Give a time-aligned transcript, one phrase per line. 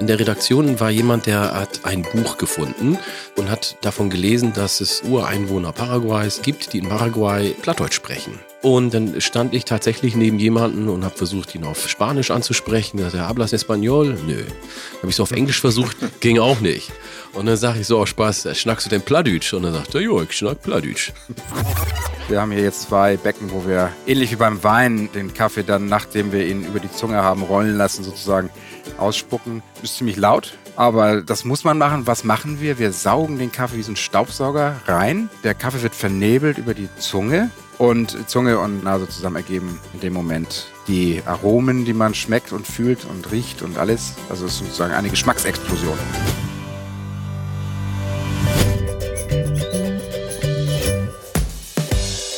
[0.00, 2.98] In der Redaktion war jemand, der hat ein Buch gefunden
[3.36, 8.38] und hat davon gelesen, dass es Ureinwohner Paraguays gibt, die in Paraguay Plattdeutsch sprechen.
[8.62, 12.96] Und dann stand ich tatsächlich neben jemanden und habe versucht, ihn auf Spanisch anzusprechen.
[12.96, 14.16] Da er, hablas Español?
[14.26, 14.42] Nö.
[14.98, 16.90] Habe ich so auf Englisch versucht, ging auch nicht.
[17.34, 19.52] Und dann sage ich so, oh Spaß, schnackst du denn Plattdeutsch?
[19.52, 21.12] Und dann sagt er, jo, ich schnack Plattdeutsch.
[22.28, 25.86] Wir haben hier jetzt zwei Becken, wo wir ähnlich wie beim Wein den Kaffee dann,
[25.86, 28.50] nachdem wir ihn über die Zunge haben rollen lassen, sozusagen
[28.98, 29.62] ausspucken.
[29.82, 32.06] Ist ziemlich laut, aber das muss man machen.
[32.06, 32.78] Was machen wir?
[32.78, 35.28] Wir saugen den Kaffee wie ein Staubsauger rein.
[35.44, 40.12] Der Kaffee wird vernebelt über die Zunge und Zunge und Nase zusammen ergeben in dem
[40.12, 44.14] Moment die Aromen, die man schmeckt und fühlt und riecht und alles.
[44.28, 45.98] Also es ist sozusagen eine Geschmacksexplosion.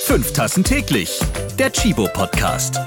[0.05, 1.21] Fünf Tassen täglich.
[1.59, 2.79] Der Chibo Podcast.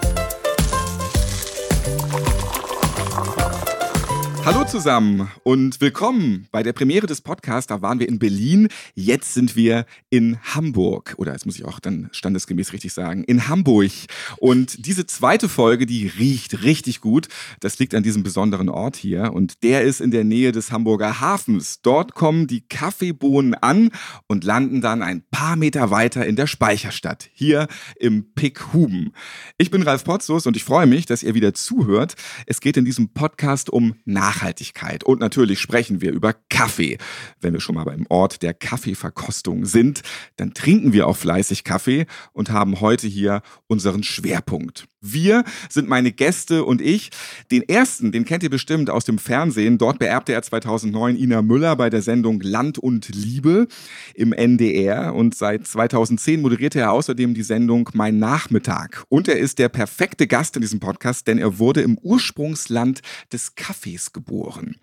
[4.46, 7.66] Hallo zusammen und willkommen bei der Premiere des Podcasts.
[7.66, 11.16] Da waren wir in Berlin, jetzt sind wir in Hamburg.
[11.18, 13.90] Oder jetzt muss ich auch dann standesgemäß richtig sagen, in Hamburg.
[14.38, 17.28] Und diese zweite Folge, die riecht richtig gut.
[17.60, 21.20] Das liegt an diesem besonderen Ort hier und der ist in der Nähe des Hamburger
[21.20, 21.82] Hafens.
[21.82, 23.90] Dort kommen die Kaffeebohnen an
[24.28, 27.68] und landen dann ein paar Meter weiter in der Speicherstadt, hier
[28.00, 29.12] im Pick Huben.
[29.58, 32.14] Ich bin Ralf Potzus und ich freue mich, dass ihr wieder zuhört.
[32.46, 35.04] Es geht in diesem Podcast um Nach Nachhaltigkeit.
[35.04, 36.98] Und natürlich sprechen wir über Kaffee.
[37.40, 40.02] Wenn wir schon mal beim Ort der Kaffeeverkostung sind,
[40.36, 44.88] dann trinken wir auch fleißig Kaffee und haben heute hier unseren Schwerpunkt.
[45.14, 47.10] Wir sind meine Gäste und ich.
[47.52, 49.78] Den ersten, den kennt ihr bestimmt aus dem Fernsehen.
[49.78, 53.68] Dort beerbte er 2009 Ina Müller bei der Sendung Land und Liebe
[54.16, 55.14] im NDR.
[55.14, 59.06] Und seit 2010 moderierte er außerdem die Sendung Mein Nachmittag.
[59.10, 63.56] Und er ist der perfekte Gast in diesem Podcast, denn er wurde im Ursprungsland des
[63.56, 64.76] Kaffees geboren.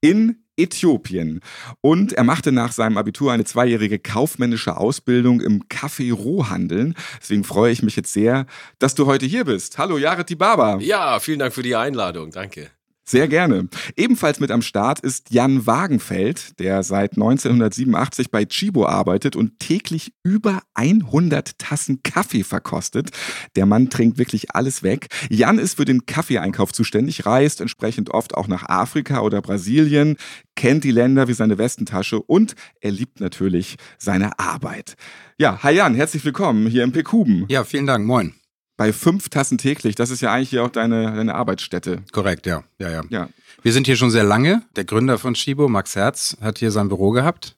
[0.00, 1.40] In Äthiopien.
[1.80, 6.94] Und er machte nach seinem Abitur eine zweijährige kaufmännische Ausbildung im Kaffee-Rohhandeln.
[7.20, 8.46] Deswegen freue ich mich jetzt sehr,
[8.78, 9.78] dass du heute hier bist.
[9.78, 10.78] Hallo, Jared Baba.
[10.80, 12.30] Ja, vielen Dank für die Einladung.
[12.30, 12.70] Danke.
[13.06, 13.68] Sehr gerne.
[13.96, 20.14] Ebenfalls mit am Start ist Jan Wagenfeld, der seit 1987 bei Chibo arbeitet und täglich
[20.22, 23.10] über 100 Tassen Kaffee verkostet.
[23.56, 25.08] Der Mann trinkt wirklich alles weg.
[25.28, 30.16] Jan ist für den Kaffeeeinkauf zuständig, reist entsprechend oft auch nach Afrika oder Brasilien,
[30.56, 34.94] kennt die Länder wie seine Westentasche und er liebt natürlich seine Arbeit.
[35.36, 37.44] Ja, hi Jan, herzlich willkommen hier im Pekuben.
[37.48, 38.06] Ja, vielen Dank.
[38.06, 38.32] Moin
[38.76, 39.94] bei fünf Tassen täglich.
[39.94, 42.02] Das ist ja eigentlich hier auch deine, deine Arbeitsstätte.
[42.12, 42.64] Korrekt, ja.
[42.78, 42.90] ja.
[42.90, 43.28] Ja, ja.
[43.62, 44.62] Wir sind hier schon sehr lange.
[44.76, 47.56] Der Gründer von Shibo, Max Herz, hat hier sein Büro gehabt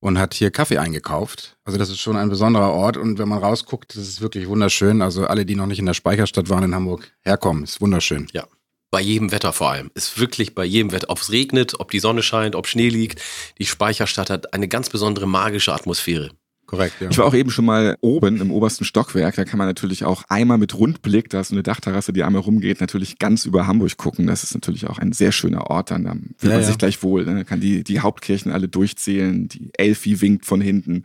[0.00, 1.56] und hat hier Kaffee eingekauft.
[1.64, 5.02] Also das ist schon ein besonderer Ort und wenn man rausguckt, das ist wirklich wunderschön.
[5.02, 8.28] Also alle, die noch nicht in der Speicherstadt waren in Hamburg, herkommen, ist wunderschön.
[8.32, 8.46] Ja.
[8.90, 9.90] Bei jedem Wetter vor allem.
[9.94, 11.08] Ist wirklich bei jedem Wetter.
[11.08, 13.22] Ob es regnet, ob die Sonne scheint, ob Schnee liegt.
[13.58, 16.30] Die Speicherstadt hat eine ganz besondere magische Atmosphäre.
[16.72, 17.10] Korrekt, ja.
[17.10, 19.34] Ich war auch eben schon mal oben im obersten Stockwerk.
[19.34, 22.40] Da kann man natürlich auch einmal mit Rundblick, da ist so eine Dachterrasse, die einmal
[22.40, 24.26] rumgeht, natürlich ganz über Hamburg gucken.
[24.26, 25.90] Das ist natürlich auch ein sehr schöner Ort.
[25.90, 26.04] Dann
[26.38, 26.66] fühlt ja, man ja.
[26.66, 27.26] sich gleich wohl.
[27.26, 27.44] Ne?
[27.44, 29.48] kann die, die Hauptkirchen alle durchzählen.
[29.48, 31.02] Die Elfi winkt von hinten.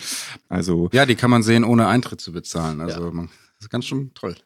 [0.47, 0.89] Also.
[0.93, 2.79] Ja, die kann man sehen, ohne Eintritt zu bezahlen.
[2.79, 3.25] Also, man,
[3.57, 4.37] das ist ganz schön toll.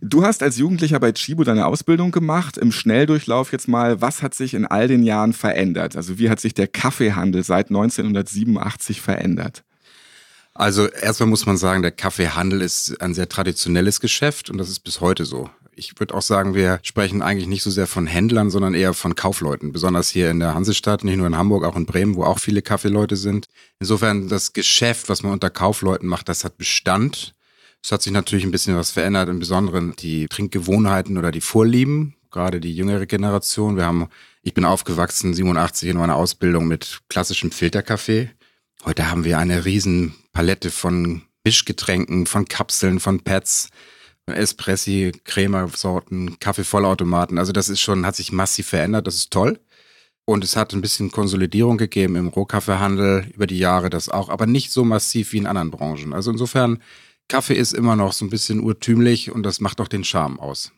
[0.00, 2.56] Du hast als Jugendlicher bei Chibo deine Ausbildung gemacht.
[2.56, 5.94] Im Schnelldurchlauf jetzt mal, was hat sich in all den Jahren verändert?
[5.94, 9.62] Also wie hat sich der Kaffeehandel seit 1987 verändert?
[10.54, 14.80] Also erstmal muss man sagen, der Kaffeehandel ist ein sehr traditionelles Geschäft und das ist
[14.80, 15.48] bis heute so.
[15.74, 19.14] Ich würde auch sagen, wir sprechen eigentlich nicht so sehr von Händlern, sondern eher von
[19.14, 19.72] Kaufleuten.
[19.72, 22.60] Besonders hier in der Hansestadt, nicht nur in Hamburg, auch in Bremen, wo auch viele
[22.60, 23.46] Kaffeeleute sind.
[23.80, 27.34] Insofern das Geschäft, was man unter Kaufleuten macht, das hat Bestand.
[27.82, 32.14] Es hat sich natürlich ein bisschen was verändert, im Besonderen die Trinkgewohnheiten oder die Vorlieben,
[32.30, 33.76] gerade die jüngere Generation.
[33.76, 34.08] Wir haben,
[34.42, 38.30] ich bin aufgewachsen, 87 in meiner Ausbildung mit klassischem Filterkaffee.
[38.84, 43.68] Heute haben wir eine riesen Palette von Mischgetränken, von Kapseln, von Pads,
[44.26, 47.38] Espressi, Crema-Sorten, Kaffeevollautomaten.
[47.38, 49.06] Also das ist schon, hat sich massiv verändert.
[49.06, 49.60] Das ist toll.
[50.24, 54.46] Und es hat ein bisschen Konsolidierung gegeben im Rohkaffeehandel über die Jahre, das auch, aber
[54.46, 56.12] nicht so massiv wie in anderen Branchen.
[56.12, 56.82] Also insofern,
[57.28, 60.72] Kaffee ist immer noch so ein bisschen urtümlich und das macht auch den Charme aus.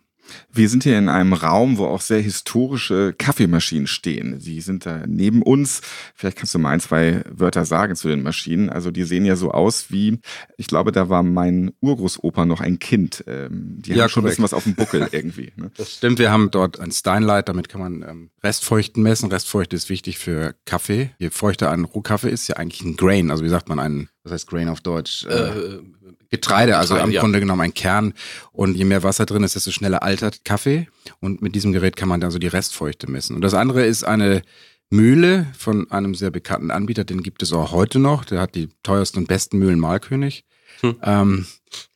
[0.53, 4.39] Wir sind hier in einem Raum, wo auch sehr historische Kaffeemaschinen stehen.
[4.39, 5.83] Die sind da neben uns.
[6.15, 8.71] Vielleicht kannst du mal ein, zwei Wörter sagen zu den Maschinen.
[8.71, 10.21] Also die sehen ja so aus wie,
[10.57, 13.25] ich glaube, da war mein Urgroßopa noch ein Kind.
[13.27, 15.53] Ähm, die ja, haben schon ein bisschen was auf dem Buckel irgendwie.
[15.57, 15.71] Ne?
[15.77, 19.31] Das stimmt, wir haben dort ein Steinlight, damit kann man ähm, Restfeuchten messen.
[19.31, 21.11] Restfeuchte ist wichtig für Kaffee.
[21.19, 24.33] Je feuchter ein Rohkaffee ist, ja eigentlich ein Grain, also wie sagt man, ein was
[24.33, 25.27] heißt Grain auf Deutsch?
[25.27, 25.83] Äh, Äh,
[26.31, 27.21] Getreide, also Getreide, im ja.
[27.21, 28.15] Grunde genommen ein Kern.
[28.53, 30.89] Und je mehr Wasser drin ist, desto schneller altert Kaffee.
[31.21, 33.37] Und mit diesem Gerät kann man dann so die Restfeuchte messen.
[33.37, 34.43] Und das andere ist eine
[34.91, 38.25] Mühle von einem sehr bekannten Anbieter, den gibt es auch heute noch.
[38.25, 40.45] Der hat die teuersten und besten Mühlen Malkönig.
[40.81, 40.97] Hm.
[41.03, 41.47] Ähm,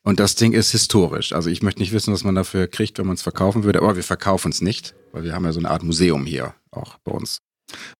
[0.02, 1.32] und das Ding ist historisch.
[1.32, 3.96] Also ich möchte nicht wissen, was man dafür kriegt, wenn man es verkaufen würde, aber
[3.96, 7.12] wir verkaufen es nicht, weil wir haben ja so eine Art Museum hier auch bei
[7.12, 7.40] uns.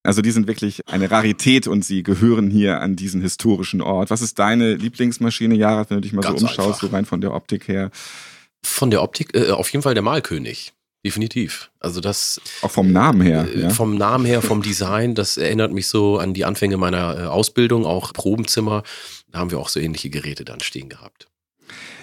[0.03, 4.11] Also die sind wirklich eine Rarität und sie gehören hier an diesen historischen Ort.
[4.11, 6.81] Was ist deine Lieblingsmaschine, Jared, wenn du dich mal Ganz so umschaust, einfach.
[6.81, 7.91] so rein von der Optik her?
[8.65, 10.73] von der Optik, äh, auf jeden Fall der Malkönig.
[11.07, 11.71] Definitiv.
[11.79, 13.47] Also das Auch vom Namen her.
[13.55, 13.71] äh, ja?
[13.71, 17.87] vom Namen her, vom Design, das erinnert mich so an die Anfänge meiner äh, Ausbildung,
[17.87, 18.83] auch Probenzimmer.
[19.31, 21.29] Da haben wir auch so ähnliche Geräte dann stehen gehabt.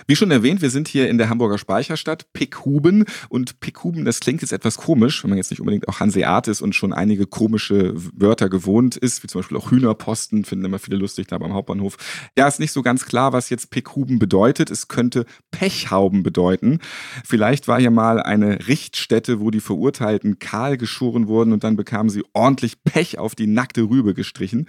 [0.07, 3.05] Wie schon erwähnt, wir sind hier in der Hamburger Speicherstadt, Pickhuben.
[3.27, 6.61] Und Pickhuben, das klingt jetzt etwas komisch, wenn man jetzt nicht unbedingt auch Hanseat ist
[6.61, 10.97] und schon einige komische Wörter gewohnt ist, wie zum Beispiel auch Hühnerposten, finden immer viele
[10.97, 11.97] lustig da beim Hauptbahnhof.
[12.37, 14.69] Ja, ist nicht so ganz klar, was jetzt Pickhuben bedeutet.
[14.69, 16.79] Es könnte Pechhauben bedeuten.
[17.23, 22.11] Vielleicht war hier mal eine Richtstätte, wo die Verurteilten kahl geschoren wurden und dann bekamen
[22.11, 24.67] sie ordentlich Pech auf die nackte Rübe gestrichen.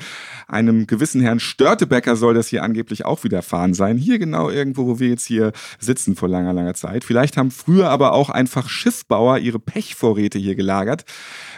[0.48, 3.98] Einem gewissen Herrn Störtebecker soll das hier angeblich auch widerfahren sein.
[3.98, 7.04] Hier genau irgendwo, wo wir jetzt hier sitzen vor langer, langer Zeit.
[7.04, 11.04] Vielleicht haben früher aber auch einfach Schiffbauer ihre Pechvorräte hier gelagert.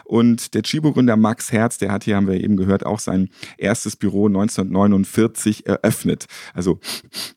[0.08, 3.28] Und der Chibo-Gründer Max Herz, der hat hier, haben wir eben gehört, auch sein
[3.58, 6.24] erstes Büro 1949 eröffnet.
[6.54, 6.80] Also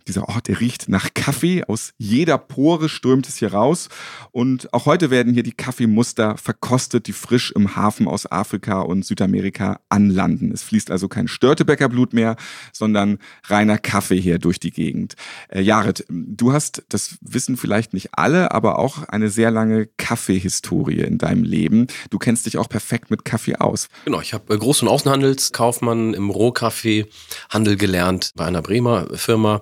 [0.07, 1.65] dieser Ort, der riecht nach Kaffee.
[1.65, 3.89] Aus jeder Pore strömt es hier raus.
[4.31, 9.05] Und auch heute werden hier die Kaffeemuster verkostet, die frisch im Hafen aus Afrika und
[9.05, 10.53] Südamerika anlanden.
[10.53, 12.37] Es fließt also kein Störtebäckerblut mehr,
[12.71, 13.17] sondern
[13.47, 15.15] reiner Kaffee hier durch die Gegend.
[15.49, 21.01] Äh, Jared, du hast, das wissen vielleicht nicht alle, aber auch eine sehr lange Kaffeehistorie
[21.01, 21.87] in deinem Leben.
[22.09, 23.89] Du kennst dich auch perfekt mit Kaffee aus.
[24.05, 29.61] Genau, ich habe äh, Groß- und Außenhandelskaufmann im Rohkaffeehandel gelernt bei einer Bremer Firma.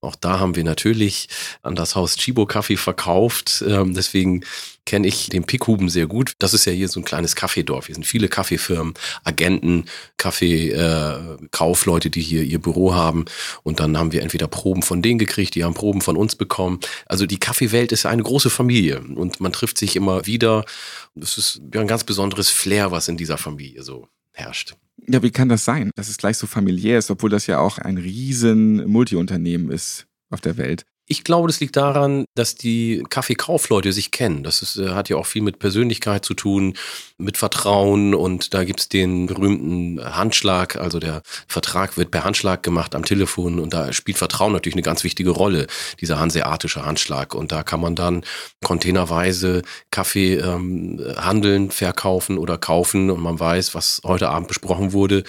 [0.00, 1.28] Auch da haben wir natürlich
[1.62, 3.64] an das Haus Chibo Kaffee verkauft.
[3.66, 4.44] Ähm, deswegen
[4.86, 6.32] kenne ich den Pickhuben sehr gut.
[6.38, 7.86] Das ist ja hier so ein kleines Kaffeedorf.
[7.86, 8.94] Hier sind viele Kaffeefirmen,
[9.24, 9.84] Agenten,
[10.16, 13.24] Kaffeekaufleute, äh, die hier ihr Büro haben.
[13.62, 16.80] Und dann haben wir entweder Proben von denen gekriegt, die haben Proben von uns bekommen.
[17.06, 20.64] Also die Kaffeewelt ist eine große Familie und man trifft sich immer wieder.
[21.20, 24.74] Es ist ja ein ganz besonderes Flair, was in dieser Familie so herrscht.
[25.08, 27.78] Ja, wie kann das sein, dass es gleich so familiär ist, obwohl das ja auch
[27.78, 30.84] ein riesen Multiunternehmen ist auf der Welt?
[31.12, 34.44] Ich glaube, das liegt daran, dass die Kaffeekaufleute sich kennen.
[34.44, 36.74] Das ist, äh, hat ja auch viel mit Persönlichkeit zu tun,
[37.18, 40.76] mit Vertrauen und da gibt's den berühmten Handschlag.
[40.76, 44.84] Also der Vertrag wird per Handschlag gemacht am Telefon und da spielt Vertrauen natürlich eine
[44.84, 45.66] ganz wichtige Rolle,
[46.00, 47.34] dieser hanseatische Handschlag.
[47.34, 48.22] Und da kann man dann
[48.62, 55.24] containerweise Kaffee ähm, handeln, verkaufen oder kaufen und man weiß, was heute Abend besprochen wurde.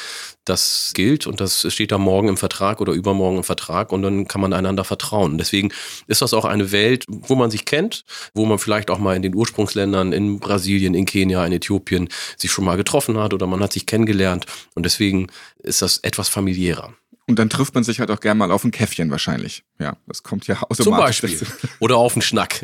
[0.46, 4.28] Das gilt und das steht da morgen im Vertrag oder übermorgen im Vertrag und dann
[4.28, 5.38] kann man einander vertrauen.
[5.38, 5.72] Deswegen
[6.08, 9.22] ist das auch eine Welt, wo man sich kennt, wo man vielleicht auch mal in
[9.22, 13.62] den Ursprungsländern, in Brasilien, in Kenia, in Äthiopien sich schon mal getroffen hat oder man
[13.62, 15.28] hat sich kennengelernt und deswegen
[15.60, 16.94] ist das etwas familiärer.
[17.28, 19.64] Und dann trifft man sich halt auch gern mal auf ein Käffchen wahrscheinlich.
[19.82, 21.22] Ja, das kommt ja automatisch.
[21.22, 21.48] Zum Beispiel.
[21.80, 22.64] Oder auf den Schnack.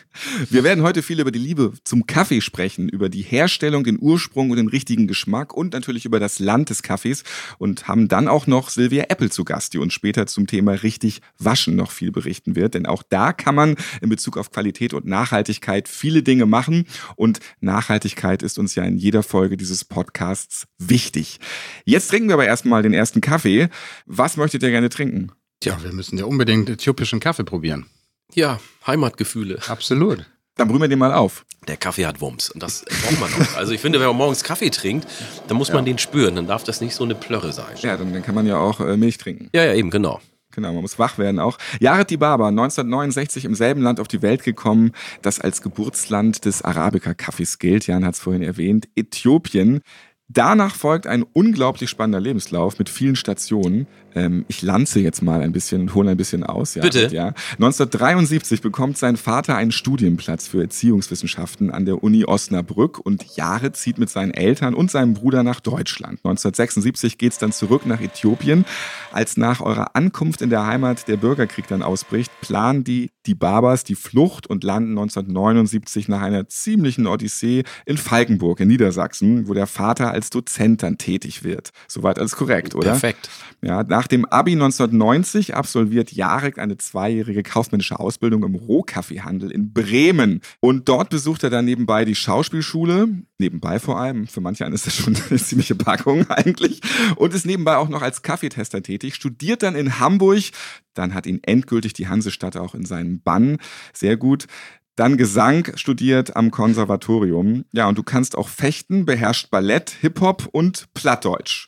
[0.50, 4.50] Wir werden heute viel über die Liebe zum Kaffee sprechen, über die Herstellung, den Ursprung
[4.50, 7.22] und den richtigen Geschmack und natürlich über das Land des Kaffees
[7.58, 11.20] und haben dann auch noch Sylvia Apple zu Gast, die uns später zum Thema richtig
[11.38, 12.74] waschen noch viel berichten wird.
[12.74, 17.38] Denn auch da kann man in Bezug auf Qualität und Nachhaltigkeit viele Dinge machen und
[17.60, 21.38] Nachhaltigkeit ist uns ja in jeder Folge dieses Podcasts wichtig.
[21.84, 23.68] Jetzt trinken wir aber erstmal den ersten Kaffee.
[24.06, 25.30] Was möchtet ihr gerne trinken?
[25.60, 27.86] Tja, wir müssen ja unbedingt äthiopischen Kaffee probieren.
[28.34, 29.60] Ja, Heimatgefühle.
[29.68, 30.26] Absolut.
[30.56, 31.44] Dann brühen wir den mal auf.
[31.68, 33.56] Der Kaffee hat Wumms und das braucht man auch.
[33.56, 35.06] Also ich finde, wenn man morgens Kaffee trinkt,
[35.48, 36.34] dann muss man den spüren.
[36.36, 37.76] Dann darf das nicht so eine Plörre sein.
[37.80, 39.50] Ja, dann, dann kann man ja auch äh, Milch trinken.
[39.54, 40.20] Ja, ja, eben, genau.
[40.52, 41.58] Genau, man muss wach werden auch.
[41.80, 47.58] Jared Dibaba, 1969 im selben Land auf die Welt gekommen, das als Geburtsland des Arabica-Kaffees
[47.58, 47.86] gilt.
[47.86, 48.88] Jan hat es vorhin erwähnt.
[48.94, 49.82] Äthiopien.
[50.28, 53.86] Danach folgt ein unglaublich spannender Lebenslauf mit vielen Stationen.
[54.16, 56.74] Ähm, ich lanze jetzt mal ein bisschen und hole ein bisschen aus.
[56.74, 57.08] Ja, Bitte.
[57.12, 57.34] Ja.
[57.52, 63.98] 1973 bekommt sein Vater einen Studienplatz für Erziehungswissenschaften an der Uni Osnabrück und Jahre zieht
[63.98, 66.20] mit seinen Eltern und seinem Bruder nach Deutschland.
[66.24, 68.64] 1976 geht's dann zurück nach Äthiopien.
[69.12, 73.84] Als nach eurer Ankunft in der Heimat der Bürgerkrieg dann ausbricht, planen die, die Babas
[73.84, 79.66] die Flucht und landen 1979 nach einer ziemlichen Odyssee in Falkenburg in Niedersachsen, wo der
[79.66, 81.70] Vater als Dozent dann tätig wird.
[81.86, 82.92] Soweit alles korrekt, oder?
[82.92, 83.28] Perfekt.
[83.62, 89.72] Ja, nach Nach dem Abi 1990 absolviert Jarek eine zweijährige kaufmännische Ausbildung im Rohkaffeehandel in
[89.72, 90.42] Bremen.
[90.60, 93.08] Und dort besucht er dann nebenbei die Schauspielschule,
[93.38, 96.82] nebenbei vor allem, für manche ist das schon eine ziemliche Packung eigentlich,
[97.16, 100.52] und ist nebenbei auch noch als Kaffeetester tätig, studiert dann in Hamburg,
[100.94, 103.56] dann hat ihn endgültig die Hansestadt auch in seinen Bann.
[103.92, 104.46] Sehr gut.
[104.94, 107.64] Dann Gesang studiert am Konservatorium.
[107.72, 111.66] Ja, und du kannst auch fechten, beherrscht Ballett, Hip-Hop und Plattdeutsch.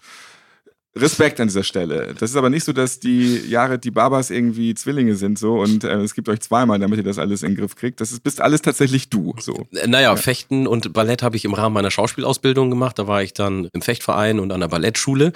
[0.97, 2.14] Respekt an dieser Stelle.
[2.18, 5.85] Das ist aber nicht so, dass die Jahre die Babas irgendwie Zwillinge sind so und
[5.85, 8.00] äh, es gibt euch zweimal, damit ihr das alles in den Griff kriegt.
[8.00, 9.35] Das ist, bist alles tatsächlich du.
[9.38, 9.66] So.
[9.71, 10.16] Naja, ja.
[10.16, 12.99] Fechten und Ballett habe ich im Rahmen meiner Schauspielausbildung gemacht.
[12.99, 15.33] Da war ich dann im Fechtverein und an der Ballettschule.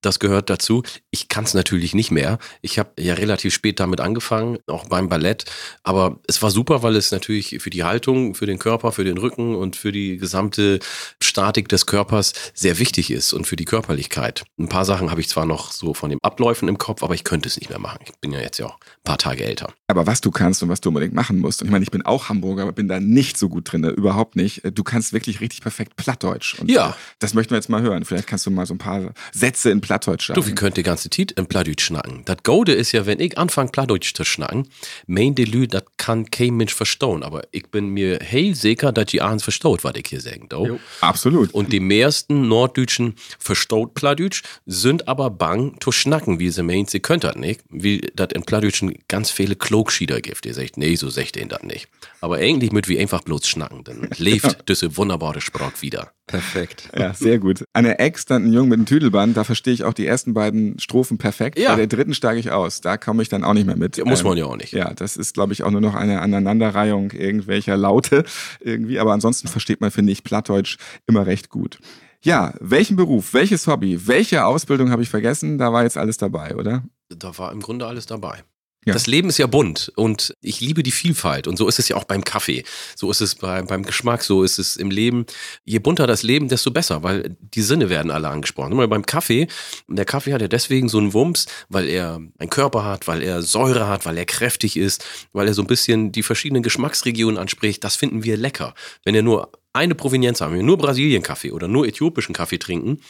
[0.00, 0.82] Das gehört dazu.
[1.10, 2.38] Ich kann es natürlich nicht mehr.
[2.62, 5.44] Ich habe ja relativ spät damit angefangen, auch beim Ballett.
[5.82, 9.18] Aber es war super, weil es natürlich für die Haltung, für den Körper, für den
[9.18, 10.78] Rücken und für die gesamte
[11.22, 14.44] Statik des Körpers sehr wichtig ist und für die Körperlichkeit.
[14.58, 17.24] Ein paar Sachen habe ich zwar noch so von den Abläufen im Kopf, aber ich
[17.24, 18.00] könnte es nicht mehr machen.
[18.04, 19.72] Ich bin ja jetzt ja auch ein paar Tage älter.
[19.90, 22.02] Aber was du kannst und was du unbedingt machen musst, und ich meine, ich bin
[22.02, 24.62] auch Hamburger, aber bin da nicht so gut drin, überhaupt nicht.
[24.74, 26.58] Du kannst wirklich richtig perfekt Plattdeutsch.
[26.58, 26.96] Und ja.
[27.18, 28.04] Das möchten wir jetzt mal hören.
[28.04, 30.40] Vielleicht kannst du mal so ein paar Sätze in Plattdeutsch sagen.
[30.40, 32.22] Du, wie könnt die ganze Zeit in Plattdeutsch schnacken.
[32.24, 34.68] Das Gode ist ja, wenn ich anfange Plattdeutsch zu schnacken,
[35.06, 37.22] mein Delü, das kann kein Mensch verstehen.
[37.22, 40.78] Aber ich bin mir hell sicher, dass die Ahns verstaut, was ich hier sage.
[41.00, 41.52] Absolut.
[41.52, 47.00] Und die meisten Norddeutschen verstaut Plattdeutsch, sind aber bang zu schnacken, wie sie meint, sie
[47.00, 47.60] könnt das nicht.
[47.70, 50.44] Wie das in Plattdeutschen ganz viele Klogschieder gibt.
[50.44, 51.88] Ihr sagt, nee, so sagt ihr das nicht.
[52.20, 56.12] Aber eigentlich mit wie einfach bloß schnacken, dann lebt diese wunderbare Sprache wieder.
[56.26, 56.90] Perfekt.
[56.94, 57.64] Ja, sehr gut.
[57.72, 60.78] Eine Ex, dann ein Jung mit einem Tüdelband, da verstehe ich auch die ersten beiden
[60.78, 61.58] Strophen perfekt.
[61.58, 61.70] Ja.
[61.70, 62.82] Bei der dritten steige ich aus.
[62.82, 63.96] Da komme ich dann auch nicht mehr mit.
[63.96, 64.72] Ja, muss man ähm, ja auch nicht.
[64.72, 68.24] Ja, das ist, glaube ich, auch nur noch eine Aneinanderreihung irgendwelcher Laute
[68.60, 68.98] irgendwie.
[68.98, 71.78] Aber ansonsten versteht man, finde ich, Plattdeutsch immer recht gut.
[72.22, 75.56] Ja, welchen Beruf, welches Hobby, welche Ausbildung habe ich vergessen?
[75.56, 76.84] Da war jetzt alles dabei, oder?
[77.08, 78.44] Da war im Grunde alles dabei.
[78.86, 78.94] Ja.
[78.94, 81.96] Das Leben ist ja bunt und ich liebe die Vielfalt und so ist es ja
[81.96, 82.64] auch beim Kaffee,
[82.96, 85.26] so ist es bei, beim Geschmack, so ist es im Leben.
[85.66, 88.74] Je bunter das Leben, desto besser, weil die Sinne werden alle angesprochen.
[88.74, 89.48] Mal beim Kaffee,
[89.86, 93.42] der Kaffee hat ja deswegen so einen Wumms, weil er einen Körper hat, weil er
[93.42, 97.84] Säure hat, weil er kräftig ist, weil er so ein bisschen die verschiedenen Geschmacksregionen anspricht.
[97.84, 98.74] Das finden wir lecker.
[99.04, 103.00] Wenn er nur eine Provenienz haben, wir nur Brasilien-Kaffee oder nur äthiopischen Kaffee trinken,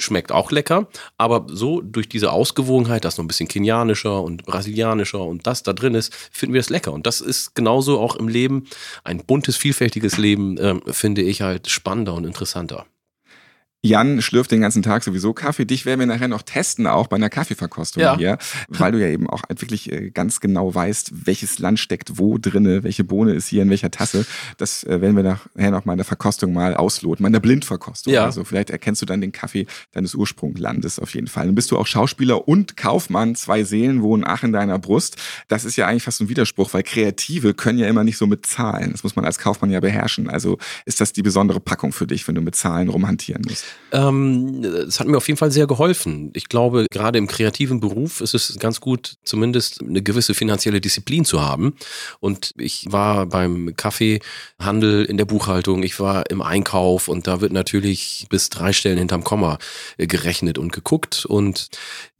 [0.00, 5.22] schmeckt auch lecker, aber so durch diese Ausgewogenheit, dass noch ein bisschen kenianischer und brasilianischer
[5.22, 6.92] und das da drin ist, finden wir es lecker.
[6.92, 8.68] Und das ist genauso auch im Leben,
[9.04, 12.86] ein buntes, vielfältiges Leben, äh, finde ich halt spannender und interessanter.
[13.84, 15.64] Jan schlürft den ganzen Tag sowieso Kaffee.
[15.64, 18.16] Dich werden wir nachher noch testen, auch bei einer Kaffeeverkostung ja.
[18.16, 22.38] hier, weil du ja eben auch wirklich äh, ganz genau weißt, welches Land steckt wo
[22.38, 24.24] drinne, welche Bohne ist hier in welcher Tasse.
[24.56, 27.40] Das äh, werden wir nachher noch mal in der Verkostung mal ausloten, mal in der
[27.40, 28.12] Blindverkostung.
[28.12, 28.24] Ja.
[28.24, 31.46] Also vielleicht erkennst du dann den Kaffee deines Ursprunglandes auf jeden Fall.
[31.46, 33.34] Dann bist du auch Schauspieler und Kaufmann.
[33.34, 35.16] Zwei Seelen wohnen ach in deiner Brust.
[35.48, 38.46] Das ist ja eigentlich fast ein Widerspruch, weil Kreative können ja immer nicht so mit
[38.46, 38.92] Zahlen.
[38.92, 40.30] Das muss man als Kaufmann ja beherrschen.
[40.30, 43.71] Also ist das die besondere Packung für dich, wenn du mit Zahlen rumhantieren musst?
[43.92, 46.30] Ähm, es hat mir auf jeden Fall sehr geholfen.
[46.34, 51.26] Ich glaube, gerade im kreativen Beruf ist es ganz gut, zumindest eine gewisse finanzielle Disziplin
[51.26, 51.74] zu haben.
[52.18, 57.52] Und ich war beim Kaffeehandel in der Buchhaltung, ich war im Einkauf und da wird
[57.52, 59.58] natürlich bis drei Stellen hinterm Komma
[59.98, 61.26] äh, gerechnet und geguckt.
[61.26, 61.68] Und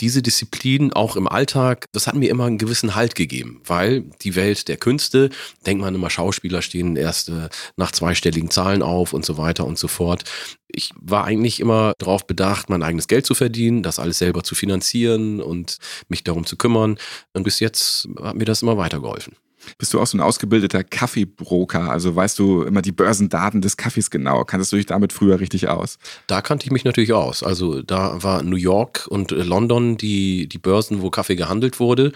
[0.01, 4.37] diese Disziplin auch im Alltag, das hat mir immer einen gewissen Halt gegeben, weil die
[4.37, 5.31] Welt der Künste,
[5.67, 7.33] denkt man immer, Schauspieler stehen erst
[7.77, 10.25] nach zweistelligen Zahlen auf und so weiter und so fort
[10.73, 14.55] ich war eigentlich immer darauf bedacht, mein eigenes Geld zu verdienen, das alles selber zu
[14.55, 16.99] finanzieren und mich darum zu kümmern.
[17.33, 19.37] Und bis jetzt hat mir das immer weitergeholfen.
[19.79, 21.91] Bist du auch so ein ausgebildeter Kaffeebroker?
[21.91, 24.45] Also weißt du immer die Börsendaten des Kaffees genau?
[24.45, 25.99] Kanntest du dich damit früher richtig aus?
[26.27, 27.43] Da kannte ich mich natürlich aus.
[27.43, 32.13] Also da war New York und London die, die Börsen, wo Kaffee gehandelt wurde.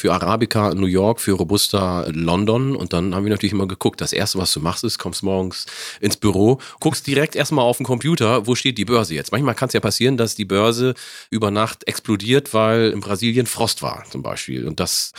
[0.00, 2.74] Für Arabica New York, für Robusta London.
[2.74, 4.00] Und dann haben wir natürlich immer geguckt.
[4.00, 5.66] Das erste, was du machst, ist, kommst morgens
[6.00, 9.30] ins Büro, guckst direkt erstmal auf den Computer, wo steht die Börse jetzt?
[9.30, 10.94] Manchmal kann es ja passieren, dass die Börse
[11.28, 14.66] über Nacht explodiert, weil in Brasilien Frost war zum Beispiel.
[14.66, 15.12] Und das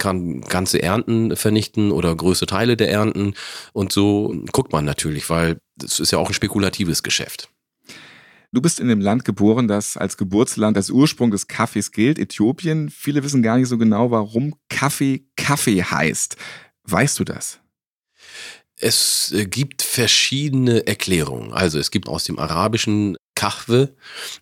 [0.00, 3.34] kann ganze Ernten vernichten oder größere Teile der Ernten.
[3.72, 7.53] Und so guckt man natürlich, weil es ist ja auch ein spekulatives Geschäft.
[8.54, 12.88] Du bist in dem Land geboren, das als Geburtsland, als Ursprung des Kaffees gilt, Äthiopien.
[12.88, 16.36] Viele wissen gar nicht so genau, warum Kaffee Kaffee heißt.
[16.84, 17.58] Weißt du das?
[18.76, 21.52] Es äh, gibt verschiedene Erklärungen.
[21.52, 23.96] Also es gibt aus dem arabischen Kahwe,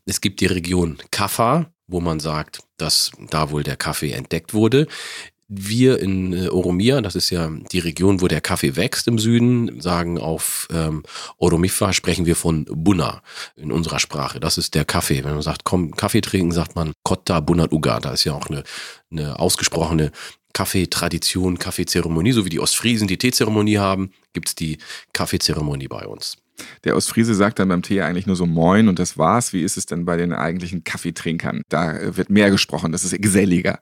[0.04, 4.88] es gibt die Region Kaffa, wo man sagt, dass da wohl der Kaffee entdeckt wurde.
[5.54, 9.82] Wir in äh, Oromia, das ist ja die Region, wo der Kaffee wächst im Süden,
[9.82, 11.02] sagen auf ähm,
[11.37, 13.23] Oromifa sprechen wir von Buna
[13.56, 14.40] in unserer Sprache.
[14.40, 15.25] Das ist der Kaffee.
[15.25, 18.00] Wenn man sagt, komm, Kaffee trinken, sagt man Kotta Bunat Uga.
[18.00, 18.62] Da ist ja auch eine,
[19.11, 20.11] eine ausgesprochene
[20.54, 24.78] Kaffeetradition, Kaffeezeremonie, so wie die Ostfriesen die Teezeremonie haben, gibt's die
[25.12, 26.38] Kaffeezeremonie bei uns.
[26.85, 29.52] Der Ostfriese sagt dann beim Tee eigentlich nur so Moin und das war's.
[29.52, 31.62] Wie ist es denn bei den eigentlichen Kaffeetrinkern?
[31.68, 33.80] Da wird mehr gesprochen, das ist geselliger.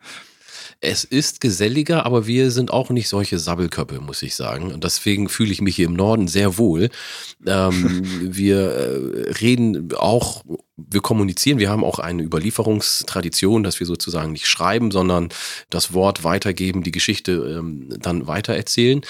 [0.83, 4.73] Es ist geselliger, aber wir sind auch nicht solche Sabbelköppe, muss ich sagen.
[4.73, 6.89] Und deswegen fühle ich mich hier im Norden sehr wohl.
[7.47, 10.43] Ähm, wir äh, reden auch,
[10.79, 15.29] wir kommunizieren, wir haben auch eine Überlieferungstradition, dass wir sozusagen nicht schreiben, sondern
[15.69, 19.03] das Wort weitergeben, die Geschichte ähm, dann weitererzählen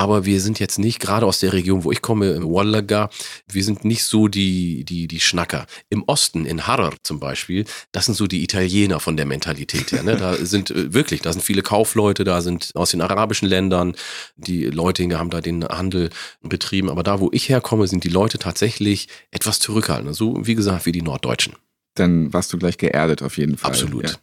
[0.00, 3.10] aber wir sind jetzt nicht, gerade aus der Region, wo ich komme, Wallaga,
[3.46, 5.66] wir sind nicht so die, die, die Schnacker.
[5.90, 10.02] Im Osten, in Harar zum Beispiel, das sind so die Italiener von der Mentalität her.
[10.02, 10.16] Ne?
[10.16, 13.94] Da sind äh, wirklich, da sind viele Kaufleute, da sind aus den arabischen Ländern,
[14.36, 16.08] die Leute haben da den Handel
[16.40, 16.88] betrieben.
[16.88, 20.14] Aber da, wo ich herkomme, sind die Leute tatsächlich etwas zurückhaltender.
[20.14, 21.56] So, wie gesagt, wie die Norddeutschen
[21.94, 23.70] dann warst du gleich geerdet auf jeden Fall.
[23.70, 24.04] Absolut.
[24.04, 24.16] Ja.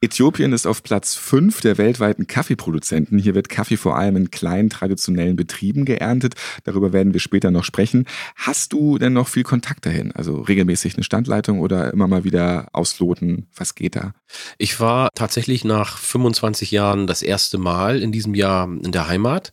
[0.00, 3.18] Äthiopien ist auf Platz fünf der weltweiten Kaffeeproduzenten.
[3.18, 6.34] Hier wird Kaffee vor allem in kleinen traditionellen Betrieben geerntet.
[6.64, 8.06] Darüber werden wir später noch sprechen.
[8.36, 10.12] Hast du denn noch viel Kontakt dahin?
[10.12, 13.46] Also regelmäßig eine Standleitung oder immer mal wieder ausloten?
[13.54, 14.14] Was geht da?
[14.58, 19.52] Ich war tatsächlich nach 25 Jahren das erste Mal in diesem Jahr in der Heimat.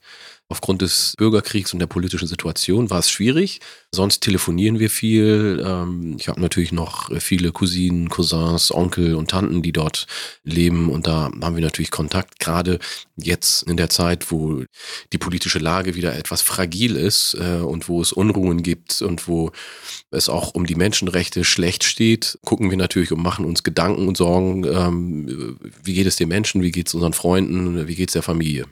[0.52, 3.60] Aufgrund des Bürgerkriegs und der politischen Situation war es schwierig.
[3.94, 5.64] Sonst telefonieren wir viel.
[5.64, 10.08] Ähm, ich habe natürlich noch viele Cousinen, Cousins, Onkel und Tanten, die dort
[10.44, 10.90] leben.
[10.90, 12.40] Und da haben wir natürlich Kontakt.
[12.40, 12.80] Gerade
[13.16, 14.64] jetzt in der Zeit, wo
[15.14, 19.52] die politische Lage wieder etwas fragil ist äh, und wo es Unruhen gibt und wo
[20.10, 24.18] es auch um die Menschenrechte schlecht steht, gucken wir natürlich und machen uns Gedanken und
[24.18, 28.14] Sorgen, ähm, wie geht es den Menschen, wie geht es unseren Freunden, wie geht es
[28.14, 28.66] der Familie.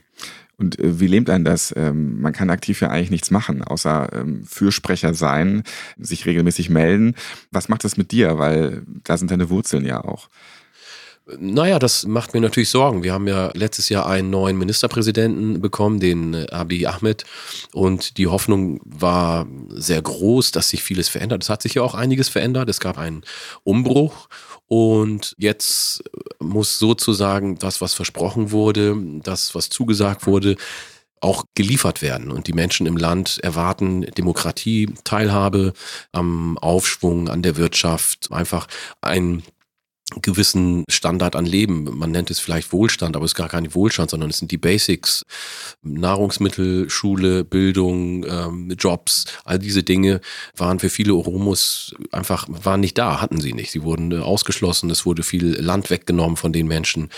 [0.58, 1.72] Und äh, wie lebt ein das?
[1.76, 5.62] Ähm, man kann aktiv ja eigentlich nichts machen, außer ähm, Fürsprecher sein,
[5.96, 7.14] sich regelmäßig melden.
[7.50, 8.38] Was macht das mit dir?
[8.38, 10.28] Weil da sind deine Wurzeln ja auch.
[11.38, 13.02] Naja, das macht mir natürlich Sorgen.
[13.02, 17.24] Wir haben ja letztes Jahr einen neuen Ministerpräsidenten bekommen, den äh, Abiy Ahmed.
[17.72, 21.42] Und die Hoffnung war sehr groß, dass sich vieles verändert.
[21.42, 22.70] Es hat sich ja auch einiges verändert.
[22.70, 23.24] Es gab einen
[23.62, 24.28] Umbruch.
[24.68, 26.02] Und jetzt
[26.38, 30.56] muss sozusagen das, was versprochen wurde, das, was zugesagt wurde,
[31.20, 32.30] auch geliefert werden.
[32.30, 35.72] Und die Menschen im Land erwarten Demokratie, Teilhabe
[36.12, 38.66] am Aufschwung, an der Wirtschaft, einfach
[39.00, 39.42] ein
[40.22, 41.84] gewissen Standard an Leben.
[41.96, 44.58] Man nennt es vielleicht Wohlstand, aber es ist gar kein Wohlstand, sondern es sind die
[44.58, 45.24] Basics.
[45.82, 50.20] Nahrungsmittel, Schule, Bildung, ähm, Jobs, all diese Dinge
[50.56, 53.70] waren für viele Oromos einfach, waren nicht da, hatten sie nicht.
[53.70, 57.10] Sie wurden äh, ausgeschlossen, es wurde viel Land weggenommen von den Menschen.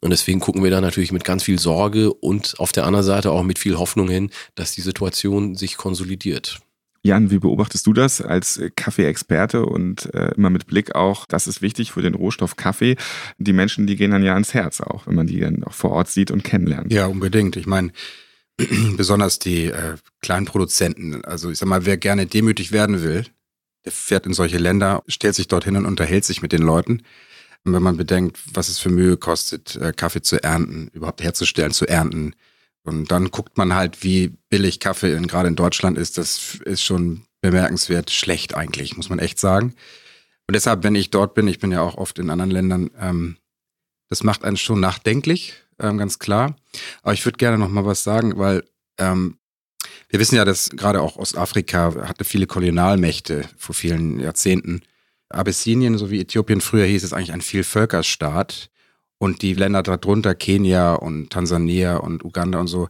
[0.00, 3.30] Und deswegen gucken wir da natürlich mit ganz viel Sorge und auf der anderen Seite
[3.30, 6.60] auch mit viel Hoffnung hin, dass die Situation sich konsolidiert.
[7.04, 11.60] Jan, wie beobachtest du das als Kaffee-Experte und äh, immer mit Blick auch, das ist
[11.60, 12.96] wichtig für den Rohstoff Kaffee.
[13.36, 15.90] Die Menschen, die gehen dann ja ans Herz auch, wenn man die dann auch vor
[15.90, 16.90] Ort sieht und kennenlernt.
[16.90, 17.56] Ja, unbedingt.
[17.56, 17.92] Ich meine,
[18.96, 23.26] besonders die äh, kleinen Produzenten, also ich sag mal, wer gerne demütig werden will,
[23.84, 27.02] der fährt in solche Länder, stellt sich dorthin und unterhält sich mit den Leuten.
[27.64, 31.72] Und wenn man bedenkt, was es für Mühe kostet, äh, Kaffee zu ernten, überhaupt herzustellen,
[31.72, 32.34] zu ernten,
[32.84, 36.18] und dann guckt man halt, wie billig Kaffee in, gerade in Deutschland ist.
[36.18, 39.74] Das ist schon bemerkenswert schlecht eigentlich, muss man echt sagen.
[40.46, 43.38] Und deshalb, wenn ich dort bin, ich bin ja auch oft in anderen Ländern, ähm,
[44.10, 46.56] das macht einen schon nachdenklich, ähm, ganz klar.
[47.02, 48.64] Aber ich würde gerne noch mal was sagen, weil
[48.98, 49.38] ähm,
[50.08, 54.82] wir wissen ja, dass gerade auch Ostafrika hatte viele Kolonialmächte vor vielen Jahrzehnten.
[55.30, 58.70] Abyssinien sowie Äthiopien früher hieß es eigentlich ein Vielvölkerstaat.
[59.18, 62.88] Und die Länder darunter, Kenia und Tansania und Uganda und so,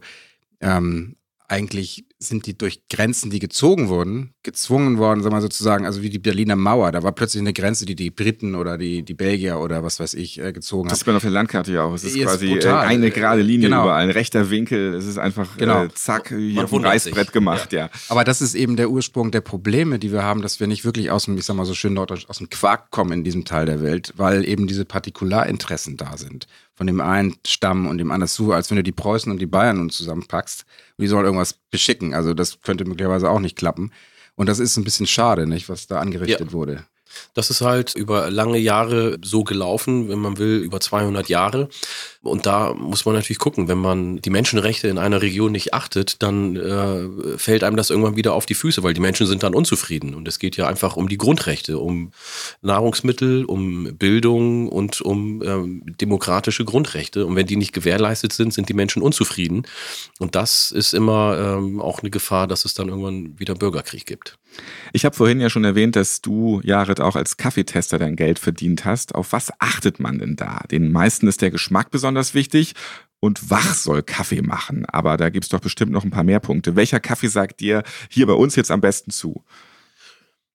[0.59, 1.15] ähm,
[1.47, 6.09] eigentlich sind die durch Grenzen, die gezogen wurden, gezwungen worden, sagen wir sozusagen, also wie
[6.09, 6.91] die Berliner Mauer.
[6.91, 10.13] Da war plötzlich eine Grenze, die die Briten oder die, die Belgier oder was weiß
[10.13, 10.89] ich äh, gezogen haben.
[10.89, 11.93] Das sieht man auf der Landkarte ja auch.
[11.93, 12.85] Es ist, ist quasi äh, brutal.
[12.85, 13.83] eine gerade Linie genau.
[13.83, 14.93] überall, ein rechter Winkel.
[14.93, 15.85] Es ist einfach genau.
[15.85, 17.85] äh, zack, hier auf dem Reißbrett gemacht, ja.
[17.85, 17.89] ja.
[18.09, 21.11] Aber das ist eben der Ursprung der Probleme, die wir haben, dass wir nicht wirklich
[21.11, 23.65] aus dem, ich sag mal so schön norddeutsch, aus dem Quark kommen in diesem Teil
[23.65, 28.29] der Welt, weil eben diese Partikularinteressen da sind von dem einen Stamm und dem anderen
[28.29, 30.65] zu, als wenn du die Preußen und die Bayern nun zusammenpackst.
[30.97, 32.13] Und die sollen irgendwas beschicken.
[32.13, 33.91] Also das könnte möglicherweise auch nicht klappen.
[34.35, 36.53] Und das ist ein bisschen schade, nicht, was da angerichtet ja.
[36.53, 36.85] wurde.
[37.33, 41.69] Das ist halt über lange Jahre so gelaufen, wenn man will, über 200 Jahre.
[42.25, 46.21] Und da muss man natürlich gucken, wenn man die Menschenrechte in einer Region nicht achtet,
[46.23, 49.53] dann äh, fällt einem das irgendwann wieder auf die Füße, weil die Menschen sind dann
[49.53, 50.15] unzufrieden.
[50.15, 52.11] Und es geht ja einfach um die Grundrechte, um
[52.61, 57.25] Nahrungsmittel, um Bildung und um ähm, demokratische Grundrechte.
[57.25, 59.67] Und wenn die nicht gewährleistet sind, sind die Menschen unzufrieden.
[60.19, 64.37] Und das ist immer ähm, auch eine Gefahr, dass es dann irgendwann wieder Bürgerkrieg gibt.
[64.93, 68.85] Ich habe vorhin ja schon erwähnt, dass du, Jared, auch als Kaffeetester dein Geld verdient
[68.85, 69.13] hast.
[69.13, 70.63] Auf was achtet man denn da?
[70.71, 72.73] Den meisten ist der Geschmack besonders wichtig
[73.19, 74.85] und wach soll Kaffee machen.
[74.85, 76.75] Aber da gibt's doch bestimmt noch ein paar mehr Punkte.
[76.75, 79.43] Welcher Kaffee sagt dir hier bei uns jetzt am besten zu?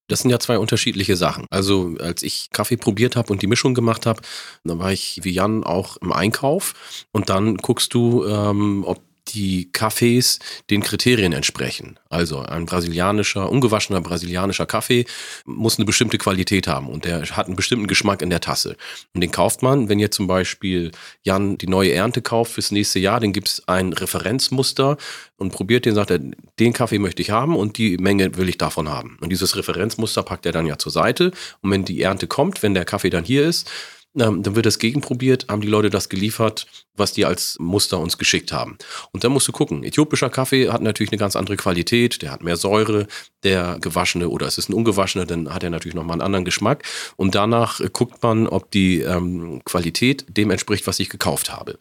[0.08, 1.46] Das sind ja zwei unterschiedliche Sachen.
[1.50, 4.22] Also als ich Kaffee probiert habe und die Mischung gemacht habe,
[4.64, 9.70] dann war ich wie Jan auch im Einkauf und dann guckst du, ähm, ob die
[9.72, 10.38] Kaffees
[10.70, 11.98] den Kriterien entsprechen.
[12.08, 15.06] Also ein brasilianischer, ungewaschener brasilianischer Kaffee
[15.44, 18.76] muss eine bestimmte Qualität haben und der hat einen bestimmten Geschmack in der Tasse.
[19.14, 20.90] Und den kauft man, wenn ihr zum Beispiel
[21.22, 24.96] Jan die neue Ernte kauft fürs nächste Jahr, dann gibt es ein Referenzmuster
[25.36, 26.20] und probiert den, sagt er,
[26.58, 29.16] den Kaffee möchte ich haben und die Menge will ich davon haben.
[29.20, 32.74] Und dieses Referenzmuster packt er dann ja zur Seite und wenn die Ernte kommt, wenn
[32.74, 33.70] der Kaffee dann hier ist,
[34.18, 38.18] ähm, dann wird das gegenprobiert, haben die Leute das geliefert, was die als Muster uns
[38.18, 38.76] geschickt haben.
[39.12, 39.84] Und dann musst du gucken.
[39.84, 43.06] Äthiopischer Kaffee hat natürlich eine ganz andere Qualität, der hat mehr Säure,
[43.44, 46.84] der gewaschene oder es ist ein ungewaschener, dann hat er natürlich nochmal einen anderen Geschmack.
[47.16, 51.78] Und danach äh, guckt man, ob die ähm, Qualität dem entspricht, was ich gekauft habe.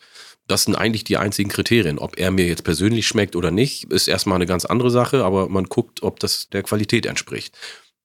[0.47, 1.99] Das sind eigentlich die einzigen Kriterien.
[1.99, 5.47] Ob er mir jetzt persönlich schmeckt oder nicht, ist erstmal eine ganz andere Sache, aber
[5.47, 7.55] man guckt, ob das der Qualität entspricht.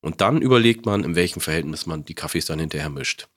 [0.02, 3.28] Und dann überlegt man, in welchem Verhältnis man die Kaffees dann hinterher mischt.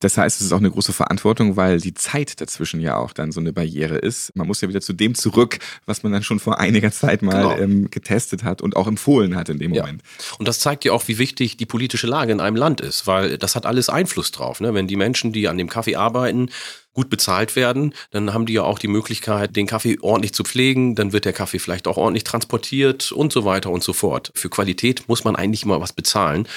[0.00, 3.32] Das heißt, es ist auch eine große Verantwortung, weil die Zeit dazwischen ja auch dann
[3.32, 4.34] so eine Barriere ist.
[4.36, 7.54] Man muss ja wieder zu dem zurück, was man dann schon vor einiger Zeit mal
[7.54, 7.56] genau.
[7.56, 10.02] ähm, getestet hat und auch empfohlen hat in dem Moment.
[10.02, 10.36] Ja.
[10.38, 13.38] Und das zeigt ja auch, wie wichtig die politische Lage in einem Land ist, weil
[13.38, 14.60] das hat alles Einfluss drauf.
[14.60, 14.74] Ne?
[14.74, 16.50] Wenn die Menschen, die an dem Kaffee arbeiten,
[16.96, 20.94] gut bezahlt werden, dann haben die ja auch die Möglichkeit, den Kaffee ordentlich zu pflegen,
[20.94, 24.32] dann wird der Kaffee vielleicht auch ordentlich transportiert und so weiter und so fort.
[24.34, 26.48] Für Qualität muss man eigentlich immer was bezahlen.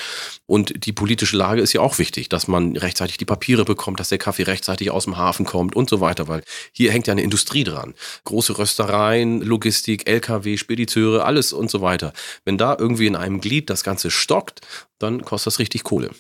[0.46, 4.08] Und die politische Lage ist ja auch wichtig, dass man rechtzeitig die Papiere bekommt, dass
[4.10, 7.22] der Kaffee rechtzeitig aus dem Hafen kommt und so weiter, weil hier hängt ja eine
[7.22, 7.94] Industrie dran.
[8.24, 12.14] Große Röstereien, Logistik, LKW, Spediteure, alles und so weiter.
[12.46, 14.62] Wenn da irgendwie in einem Glied das Ganze stockt,
[15.00, 16.12] dann kostet das richtig Kohle.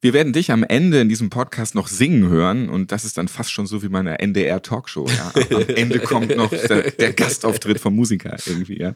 [0.00, 3.28] Wir werden dich am Ende in diesem Podcast noch singen hören und das ist dann
[3.28, 5.06] fast schon so wie meine NDR-Talkshow.
[5.08, 5.32] Ja.
[5.56, 8.78] Am Ende kommt noch der, der Gastauftritt vom Musiker irgendwie.
[8.78, 8.94] Ja.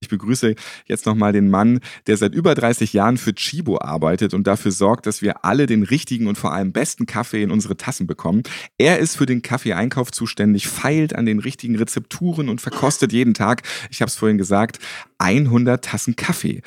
[0.00, 4.46] Ich begrüße jetzt nochmal den Mann, der seit über 30 Jahren für Chibo arbeitet und
[4.46, 8.06] dafür sorgt, dass wir alle den richtigen und vor allem besten Kaffee in unsere Tassen
[8.06, 8.42] bekommen.
[8.76, 13.62] Er ist für den Kaffeeeinkauf zuständig, feilt an den richtigen Rezepturen und verkostet jeden Tag,
[13.90, 14.78] ich habe es vorhin gesagt,
[15.18, 16.60] 100 Tassen Kaffee.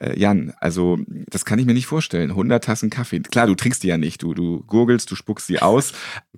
[0.00, 2.30] Äh, Jan, also das kann ich mir nicht vorstellen.
[2.30, 3.20] 100 Tassen Kaffee.
[3.20, 4.22] Klar, du trinkst die ja nicht.
[4.22, 5.92] Du, du gurgelst, du spuckst sie aus.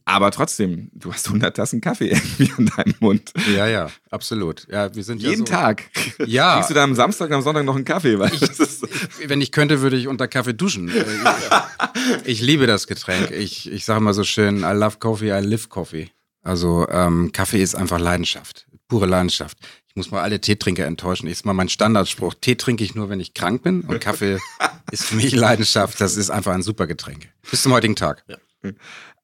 [0.05, 3.33] Aber trotzdem, du hast 100 Tassen Kaffee irgendwie in deinem Mund.
[3.55, 4.67] Ja, ja, absolut.
[4.71, 5.85] Ja, wir sind Jeden ja so, Tag.
[6.25, 6.55] Ja.
[6.55, 8.19] Trinkst du da am Samstag und am Sonntag noch einen Kaffee?
[8.19, 8.41] Weil ich,
[9.29, 10.91] wenn ich könnte, würde ich unter Kaffee duschen.
[12.25, 13.31] Ich liebe das Getränk.
[13.31, 16.11] Ich, ich sage mal so schön, I love coffee, I live coffee.
[16.43, 19.59] Also ähm, Kaffee ist einfach Leidenschaft, pure Leidenschaft.
[19.91, 21.27] Ich muss mal alle Teetrinker enttäuschen.
[21.27, 22.35] ist mal mein Standardspruch.
[22.41, 23.81] Tee trinke ich nur, wenn ich krank bin.
[23.81, 24.39] Und Kaffee
[24.93, 26.01] ist für mich Leidenschaft.
[26.01, 27.29] Das ist einfach ein super Getränk.
[27.51, 28.25] Bis zum heutigen Tag.
[28.29, 28.37] Ja.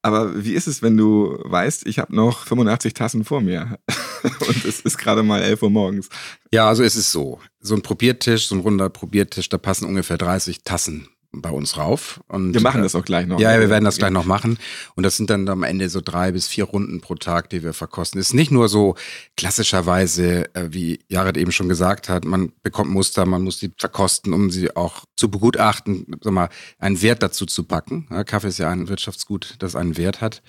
[0.03, 3.79] Aber wie ist es, wenn du weißt, ich habe noch 85 Tassen vor mir
[4.49, 6.09] und es ist gerade mal 11 Uhr morgens?
[6.53, 7.41] Ja, also es ist so.
[7.61, 11.09] So ein Probiertisch, so ein runder Probiertisch, da passen ungefähr 30 Tassen
[11.43, 12.21] bei uns rauf.
[12.29, 13.39] Und, wir machen das auch gleich noch.
[13.39, 14.59] Ja, wir werden das gleich noch machen.
[14.95, 17.73] Und das sind dann am Ende so drei bis vier Runden pro Tag, die wir
[17.73, 18.21] verkosten.
[18.21, 18.95] Es ist nicht nur so
[19.37, 24.33] klassischerweise, äh, wie Jared eben schon gesagt hat, man bekommt Muster, man muss die verkosten,
[24.33, 28.09] um sie auch zu begutachten, sag mal, einen Wert dazu zu packen.
[28.27, 30.43] Kaffee ist ja ein Wirtschaftsgut, das einen Wert hat.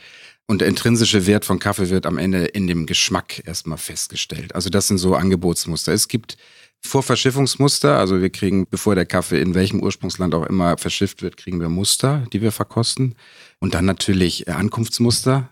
[0.49, 4.55] Und der intrinsische Wert von Kaffee wird am Ende in dem Geschmack erstmal festgestellt.
[4.55, 5.91] Also das sind so Angebotsmuster.
[5.91, 6.37] Es gibt
[6.83, 7.97] Vorverschiffungsmuster.
[7.97, 11.69] Also wir kriegen, bevor der Kaffee in welchem Ursprungsland auch immer verschifft wird, kriegen wir
[11.69, 13.15] Muster, die wir verkosten.
[13.59, 15.49] Und dann natürlich äh, Ankunftsmuster,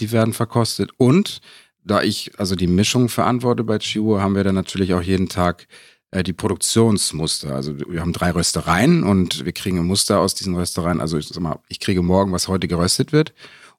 [0.00, 0.90] die werden verkostet.
[0.96, 1.40] Und
[1.84, 5.66] da ich also die Mischung verantworte bei Chihuahua, haben wir dann natürlich auch jeden Tag
[6.10, 7.54] äh, die Produktionsmuster.
[7.54, 11.00] Also wir haben drei Röstereien und wir kriegen ein Muster aus diesen Röstereien.
[11.00, 13.32] Also ich sag mal, ich kriege morgen, was heute geröstet wird.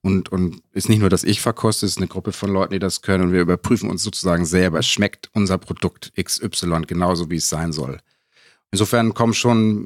[0.07, 2.79] Und, und ist nicht nur, dass ich verkoste, es ist eine Gruppe von Leuten, die
[2.79, 7.49] das können und wir überprüfen uns sozusagen selber, schmeckt unser Produkt XY genauso, wie es
[7.49, 7.99] sein soll.
[8.71, 9.83] Insofern kommen schon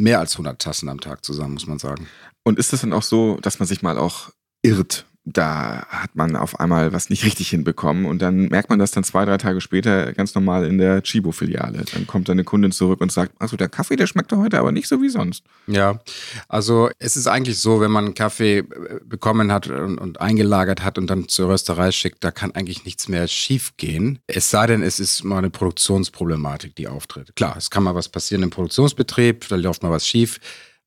[0.00, 2.06] mehr als 100 Tassen am Tag zusammen, muss man sagen.
[2.44, 4.30] Und ist es dann auch so, dass man sich mal auch
[4.62, 8.90] irrt da hat man auf einmal was nicht richtig hinbekommen und dann merkt man das
[8.90, 11.84] dann zwei, drei Tage später ganz normal in der Chibo-Filiale.
[11.92, 14.88] Dann kommt eine Kundin zurück und sagt, also der Kaffee, der schmeckt heute aber nicht
[14.88, 15.44] so wie sonst.
[15.66, 16.00] Ja,
[16.48, 18.64] also es ist eigentlich so, wenn man Kaffee äh,
[19.04, 23.08] bekommen hat und, und eingelagert hat und dann zur Rösterei schickt, da kann eigentlich nichts
[23.08, 24.18] mehr schief gehen.
[24.26, 27.34] Es sei denn, es ist mal eine Produktionsproblematik, die auftritt.
[27.36, 30.40] Klar, es kann mal was passieren im Produktionsbetrieb, da läuft mal was schief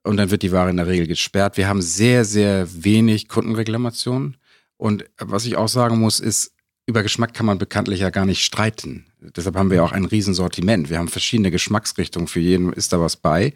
[0.03, 1.57] und dann wird die Ware in der Regel gesperrt.
[1.57, 4.37] Wir haben sehr, sehr wenig Kundenreklamationen.
[4.77, 6.51] Und was ich auch sagen muss, ist,
[6.85, 9.05] über Geschmack kann man bekanntlich ja gar nicht streiten.
[9.21, 10.89] Deshalb haben wir auch ein Riesensortiment.
[10.89, 12.27] Wir haben verschiedene Geschmacksrichtungen.
[12.27, 13.53] Für jeden ist da was bei.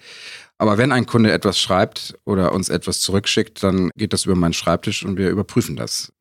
[0.57, 4.53] Aber wenn ein Kunde etwas schreibt oder uns etwas zurückschickt, dann geht das über meinen
[4.53, 6.13] Schreibtisch und wir überprüfen das.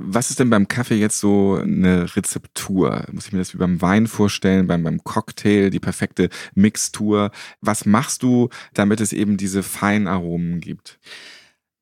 [0.00, 3.04] Was ist denn beim Kaffee jetzt so eine Rezeptur?
[3.10, 7.32] Muss ich mir das wie beim Wein vorstellen, beim, beim Cocktail, die perfekte Mixtur?
[7.60, 11.00] Was machst du, damit es eben diese feinen Aromen gibt?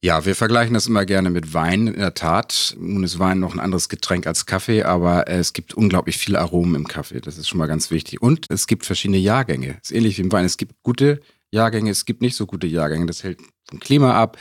[0.03, 2.77] Ja, wir vergleichen das immer gerne mit Wein, in der Tat.
[2.79, 6.75] Nun ist Wein noch ein anderes Getränk als Kaffee, aber es gibt unglaublich viele Aromen
[6.75, 7.21] im Kaffee.
[7.21, 8.23] Das ist schon mal ganz wichtig.
[8.23, 9.79] Und es gibt verschiedene Jahrgänge.
[9.83, 10.45] Es ist ähnlich wie im Wein.
[10.45, 13.07] Es gibt gute Jahrgänge, es gibt nicht so gute Jahrgänge.
[13.07, 14.39] Das hält vom Klima ab.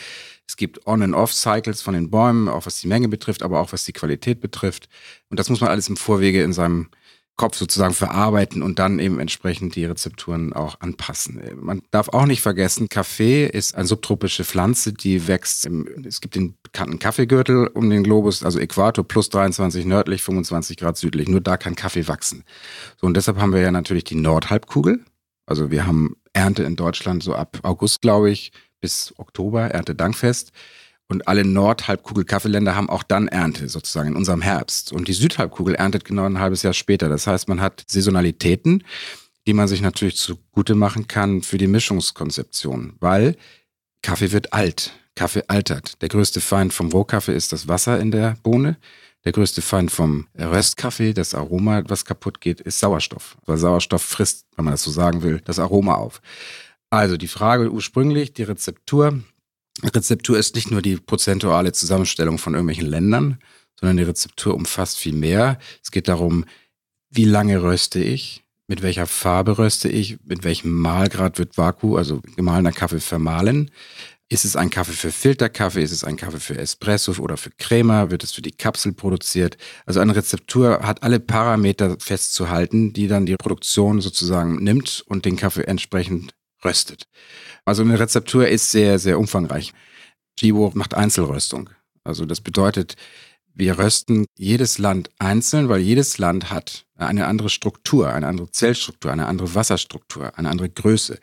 [0.48, 3.74] Es gibt On- and Off-Cycles von den Bäumen, auch was die Menge betrifft, aber auch
[3.74, 4.90] was die Qualität betrifft.
[5.30, 6.90] Und das muss man alles im Vorwege in seinem
[7.38, 11.42] Kopf sozusagen verarbeiten und dann eben entsprechend die Rezepturen auch anpassen.
[11.60, 15.66] Man darf auch nicht vergessen, Kaffee ist eine subtropische Pflanze, die wächst.
[15.66, 20.78] Im, es gibt den bekannten Kaffeegürtel um den Globus, also Äquator plus 23 nördlich, 25
[20.78, 21.28] Grad südlich.
[21.28, 22.46] Nur da kann Kaffee wachsen.
[23.02, 25.04] So, und deshalb haben wir ja natürlich die Nordhalbkugel.
[25.46, 30.52] Also wir haben Ernte in Deutschland so ab August, glaube ich, bis Oktober, Erntedankfest.
[31.08, 34.92] Und alle Nordhalbkugel-Kaffeeländer haben auch dann Ernte, sozusagen in unserem Herbst.
[34.92, 37.10] Und die Südhalbkugel erntet genau ein halbes Jahr später.
[37.10, 38.84] Das heißt, man hat Saisonalitäten,
[39.46, 43.36] die man sich natürlich zugute machen kann für die Mischungskonzeption, weil
[44.02, 44.94] Kaffee wird alt.
[45.16, 46.02] Kaffee altert.
[46.02, 48.78] Der größte Feind vom Rohkaffee ist das Wasser in der Bohne.
[49.24, 53.38] Der größte Feind vom Röstkaffee, das Aroma, was kaputt geht, ist Sauerstoff.
[53.46, 56.22] Weil Sauerstoff frisst, wenn man das so sagen will, das Aroma auf.
[56.90, 59.22] Also die Frage ursprünglich, die Rezeptur.
[59.84, 63.40] Rezeptur ist nicht nur die prozentuale Zusammenstellung von irgendwelchen Ländern,
[63.80, 65.60] sondern die Rezeptur umfasst viel mehr.
[65.84, 66.46] Es geht darum,
[67.10, 72.22] wie lange röste ich, mit welcher Farbe röste ich, mit welchem Mahlgrad wird Vaku, also
[72.36, 73.72] gemahlener Kaffee, vermahlen.
[74.28, 75.84] Ist es ein Kaffee für Filterkaffee?
[75.84, 78.10] Ist es ein Kaffee für Espresso oder für Crema?
[78.10, 79.58] Wird es für die Kapsel produziert?
[79.86, 85.36] Also eine Rezeptur hat alle Parameter festzuhalten, die dann die Produktion sozusagen nimmt und den
[85.36, 86.34] Kaffee entsprechend
[86.66, 87.04] röstet.
[87.64, 89.74] Also eine Rezeptur ist sehr, sehr umfangreich.
[90.38, 91.70] Chibo macht Einzelröstung.
[92.04, 92.96] Also das bedeutet,
[93.54, 99.12] wir rösten jedes Land einzeln, weil jedes Land hat eine andere Struktur, eine andere Zellstruktur,
[99.12, 101.20] eine andere Wasserstruktur, eine andere Größe.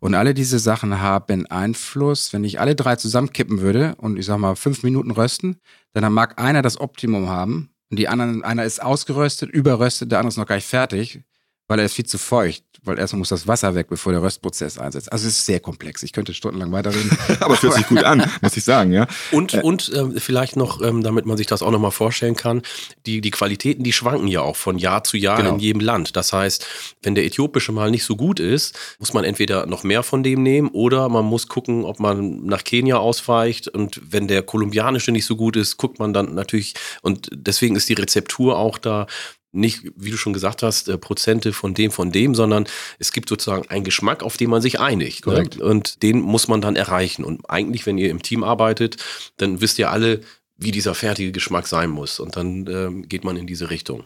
[0.00, 2.32] Und alle diese Sachen haben Einfluss.
[2.32, 5.60] Wenn ich alle drei zusammenkippen würde und ich sag mal fünf Minuten rösten,
[5.92, 10.30] dann mag einer das Optimum haben und die anderen, einer ist ausgeröstet, überröstet, der andere
[10.30, 11.22] ist noch gar nicht fertig
[11.68, 14.78] weil er ist viel zu feucht, weil erstmal muss das Wasser weg, bevor der Röstprozess
[14.78, 15.10] einsetzt.
[15.12, 16.02] Also es ist sehr komplex.
[16.02, 17.16] Ich könnte stundenlang weiterreden.
[17.40, 19.06] Aber es hört sich gut an, muss ich sagen, ja.
[19.32, 22.62] Und, äh, und äh, vielleicht noch, ähm, damit man sich das auch nochmal vorstellen kann,
[23.06, 25.54] die, die Qualitäten, die schwanken ja auch von Jahr zu Jahr genau.
[25.54, 26.16] in jedem Land.
[26.16, 26.66] Das heißt,
[27.02, 30.42] wenn der äthiopische mal nicht so gut ist, muss man entweder noch mehr von dem
[30.42, 33.68] nehmen oder man muss gucken, ob man nach Kenia ausweicht.
[33.68, 37.88] Und wenn der kolumbianische nicht so gut ist, guckt man dann natürlich, und deswegen ist
[37.88, 39.06] die Rezeptur auch da
[39.54, 42.66] nicht, wie du schon gesagt hast, äh, Prozente von dem, von dem, sondern
[42.98, 45.26] es gibt sozusagen einen Geschmack, auf den man sich einigt.
[45.26, 45.48] Ne?
[45.60, 47.24] Und den muss man dann erreichen.
[47.24, 48.96] Und eigentlich, wenn ihr im Team arbeitet,
[49.36, 50.20] dann wisst ihr alle,
[50.56, 52.20] wie dieser fertige Geschmack sein muss.
[52.20, 54.04] Und dann ähm, geht man in diese Richtung.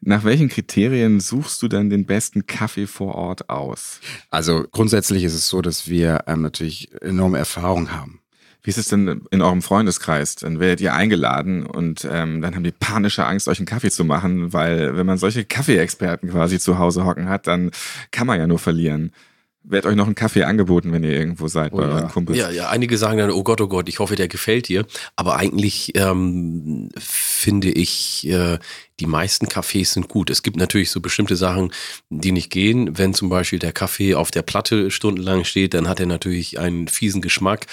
[0.00, 4.00] Nach welchen Kriterien suchst du dann den besten Kaffee vor Ort aus?
[4.30, 8.20] Also grundsätzlich ist es so, dass wir ähm, natürlich enorme Erfahrung haben.
[8.64, 10.36] Wie ist es denn in eurem Freundeskreis?
[10.36, 14.04] Dann werdet ihr eingeladen und ähm, dann haben die panische Angst, euch einen Kaffee zu
[14.04, 17.70] machen, weil wenn man solche Kaffeeexperten quasi zu Hause hocken hat, dann
[18.10, 19.12] kann man ja nur verlieren.
[19.66, 21.88] Wird euch noch ein Kaffee angeboten, wenn ihr irgendwo seid oh, bei ja.
[21.90, 22.38] euren Kumpels?
[22.38, 24.86] Ja, ja, einige sagen dann, oh Gott, oh Gott, ich hoffe, der gefällt dir.
[25.16, 28.58] Aber eigentlich ähm, finde ich, äh,
[29.00, 30.30] die meisten Kaffees sind gut.
[30.30, 31.72] Es gibt natürlich so bestimmte Sachen,
[32.10, 32.96] die nicht gehen.
[32.96, 36.86] Wenn zum Beispiel der Kaffee auf der Platte stundenlang steht, dann hat er natürlich einen
[36.86, 37.66] fiesen Geschmack.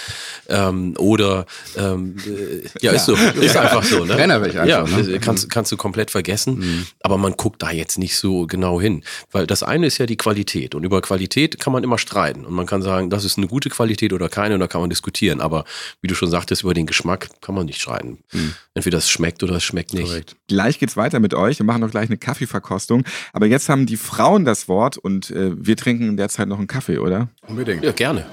[0.50, 1.46] Ähm, oder
[1.78, 4.04] ähm, äh, ja, ist so, ist einfach so.
[4.04, 4.16] Ne?
[4.16, 4.66] Brennerweg einfach.
[4.66, 5.20] Ja, ne?
[5.20, 6.58] kannst, kannst du komplett vergessen.
[6.58, 6.88] Mhm.
[7.02, 9.04] Aber man guckt da jetzt nicht so genau hin.
[9.32, 10.74] Weil das eine ist ja die Qualität.
[10.74, 12.46] Und über Qualität kann man immer streiten.
[12.46, 14.90] Und man kann sagen, das ist eine gute Qualität oder keine, und da kann man
[14.90, 15.40] diskutieren.
[15.40, 15.66] Aber
[16.02, 18.24] wie du schon sagtest, über den Geschmack kann man nicht streiten.
[18.32, 18.56] Mhm.
[18.74, 20.06] Entweder es schmeckt oder es schmeckt nicht.
[20.06, 20.38] Korrekt.
[20.48, 21.60] Gleich geht's weiter weiter mit euch.
[21.60, 23.04] Wir machen noch gleich eine Kaffeeverkostung.
[23.34, 26.58] Aber jetzt haben die Frauen das Wort und äh, wir trinken in der Zeit noch
[26.58, 27.30] einen Kaffee, oder?
[27.48, 27.84] Unbedingt.
[27.84, 28.26] Ja, gerne.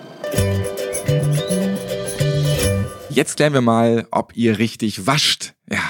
[3.10, 5.54] Jetzt klären wir mal, ob ihr richtig wascht.
[5.68, 5.80] Ja,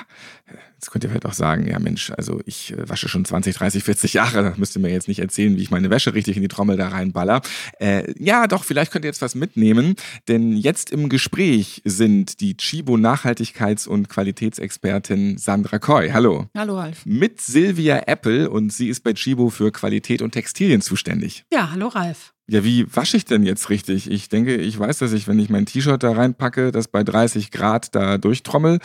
[0.79, 3.83] Jetzt könnt ihr vielleicht auch sagen, ja Mensch, also ich äh, wasche schon 20, 30,
[3.83, 6.49] 40 Jahre, müsst ihr mir jetzt nicht erzählen, wie ich meine Wäsche richtig in die
[6.49, 7.43] Trommel da reinballer.
[7.81, 9.97] Äh, ja, doch, vielleicht könnt ihr jetzt was mitnehmen,
[10.29, 16.11] denn jetzt im Gespräch sind die Chibo Nachhaltigkeits- und Qualitätsexpertin Sandra Koy.
[16.11, 16.47] Hallo.
[16.57, 17.05] Hallo, Ralf.
[17.05, 21.45] Mit Silvia Apple und sie ist bei Chibo für Qualität und Textilien zuständig.
[21.53, 22.35] Ja, hallo, Ralf.
[22.51, 24.11] Ja, wie wasche ich denn jetzt richtig?
[24.11, 27.51] Ich denke, ich weiß, dass ich, wenn ich mein T-Shirt da reinpacke, das bei 30
[27.51, 28.79] Grad da durchtrommel,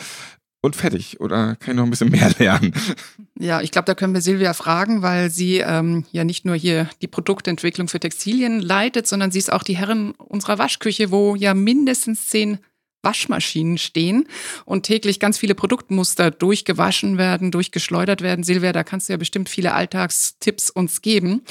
[0.64, 1.20] und fertig.
[1.20, 2.72] Oder kann ich noch ein bisschen mehr lernen?
[3.38, 6.88] Ja, ich glaube, da können wir Silvia fragen, weil sie ähm, ja nicht nur hier
[7.02, 11.54] die Produktentwicklung für Textilien leitet, sondern sie ist auch die Herrin unserer Waschküche, wo ja
[11.54, 12.58] mindestens zehn
[13.04, 14.26] Waschmaschinen stehen
[14.64, 18.44] und täglich ganz viele Produktmuster durchgewaschen werden, durchgeschleudert werden.
[18.44, 21.42] Silvia, da kannst du ja bestimmt viele Alltagstipps uns geben.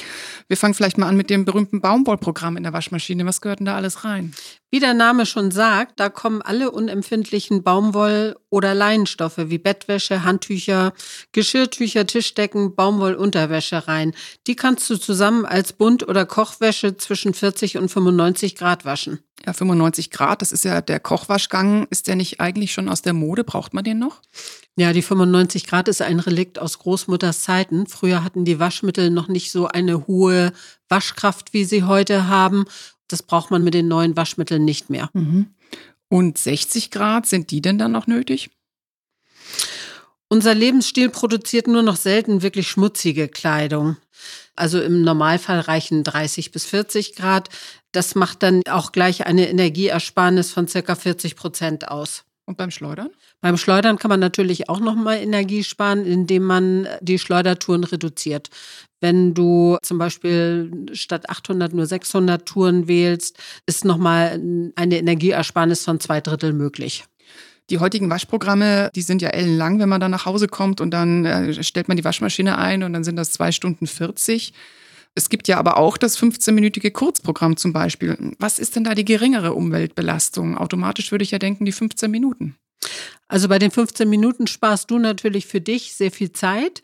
[0.48, 3.24] Wir fangen vielleicht mal an mit dem berühmten Baumwollprogramm in der Waschmaschine.
[3.24, 4.34] Was gehört denn da alles rein?
[4.74, 10.94] Wie der Name schon sagt, da kommen alle unempfindlichen Baumwoll- oder Leinenstoffe wie Bettwäsche, Handtücher,
[11.30, 14.16] Geschirrtücher, Tischdecken, Baumwollunterwäsche rein.
[14.48, 19.20] Die kannst du zusammen als Bunt- oder Kochwäsche zwischen 40 und 95 Grad waschen.
[19.46, 21.86] Ja, 95 Grad, das ist ja der Kochwaschgang.
[21.90, 23.44] Ist der nicht eigentlich schon aus der Mode?
[23.44, 24.22] Braucht man den noch?
[24.74, 27.86] Ja, die 95 Grad ist ein Relikt aus Großmutters Zeiten.
[27.86, 30.52] Früher hatten die Waschmittel noch nicht so eine hohe
[30.88, 32.64] Waschkraft, wie sie heute haben.
[33.14, 35.08] Das braucht man mit den neuen Waschmitteln nicht mehr.
[35.12, 35.54] Mhm.
[36.08, 38.50] Und 60 Grad, sind die denn dann noch nötig?
[40.26, 43.98] Unser Lebensstil produziert nur noch selten wirklich schmutzige Kleidung.
[44.56, 47.50] Also im Normalfall reichen 30 bis 40 Grad.
[47.92, 52.23] Das macht dann auch gleich eine Energieersparnis von circa 40 Prozent aus.
[52.46, 53.08] Und beim Schleudern?
[53.40, 58.50] Beim Schleudern kann man natürlich auch nochmal Energie sparen, indem man die Schleudertouren reduziert.
[59.00, 64.40] Wenn du zum Beispiel statt 800 nur 600 Touren wählst, ist nochmal
[64.76, 67.04] eine Energieersparnis von zwei Drittel möglich.
[67.70, 71.24] Die heutigen Waschprogramme, die sind ja ellenlang, wenn man dann nach Hause kommt und dann
[71.24, 74.52] äh, stellt man die Waschmaschine ein und dann sind das zwei Stunden 40.
[75.14, 78.32] Es gibt ja aber auch das 15-minütige Kurzprogramm zum Beispiel.
[78.38, 80.58] Was ist denn da die geringere Umweltbelastung?
[80.58, 82.56] Automatisch würde ich ja denken, die 15 Minuten.
[83.28, 86.82] Also bei den 15 Minuten sparst du natürlich für dich sehr viel Zeit,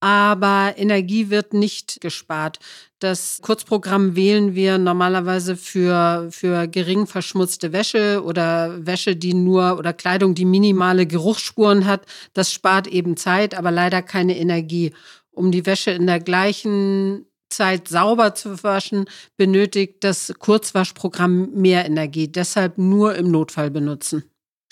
[0.00, 2.58] aber Energie wird nicht gespart.
[2.98, 9.92] Das Kurzprogramm wählen wir normalerweise für, für gering verschmutzte Wäsche oder Wäsche, die nur oder
[9.92, 12.06] Kleidung, die minimale Geruchsspuren hat.
[12.32, 14.92] Das spart eben Zeit, aber leider keine Energie.
[15.30, 22.28] Um die Wäsche in der gleichen Zeit sauber zu waschen, benötigt das Kurzwaschprogramm mehr Energie.
[22.28, 24.24] Deshalb nur im Notfall benutzen.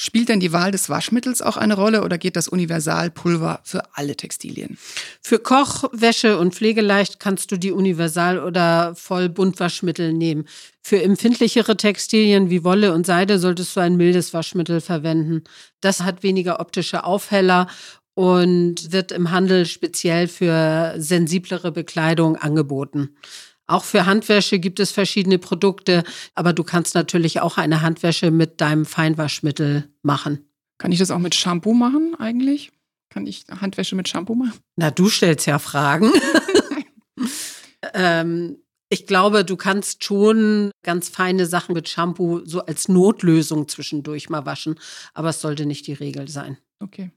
[0.02, 4.16] Spielt denn die Wahl des Waschmittels auch eine Rolle oder geht das Universalpulver für alle
[4.16, 4.78] Textilien?
[5.20, 10.46] Für Koch, Wäsche und Pflegeleicht kannst du die Universal- oder Vollbuntwaschmittel nehmen.
[10.80, 15.44] Für empfindlichere Textilien wie Wolle und Seide solltest du ein mildes Waschmittel verwenden.
[15.82, 17.66] Das hat weniger optische Aufheller
[18.14, 23.16] und wird im Handel speziell für sensiblere Bekleidung angeboten.
[23.66, 26.02] Auch für Handwäsche gibt es verschiedene Produkte,
[26.34, 30.50] aber du kannst natürlich auch eine Handwäsche mit deinem Feinwaschmittel machen.
[30.78, 32.72] Kann ich das auch mit Shampoo machen eigentlich?
[33.10, 34.58] Kann ich Handwäsche mit Shampoo machen?
[34.76, 36.10] Na, du stellst ja Fragen.
[37.94, 38.56] ähm,
[38.88, 44.46] ich glaube, du kannst schon ganz feine Sachen mit Shampoo so als Notlösung zwischendurch mal
[44.46, 44.80] waschen,
[45.14, 46.58] aber es sollte nicht die Regel sein.
[46.80, 47.12] Okay.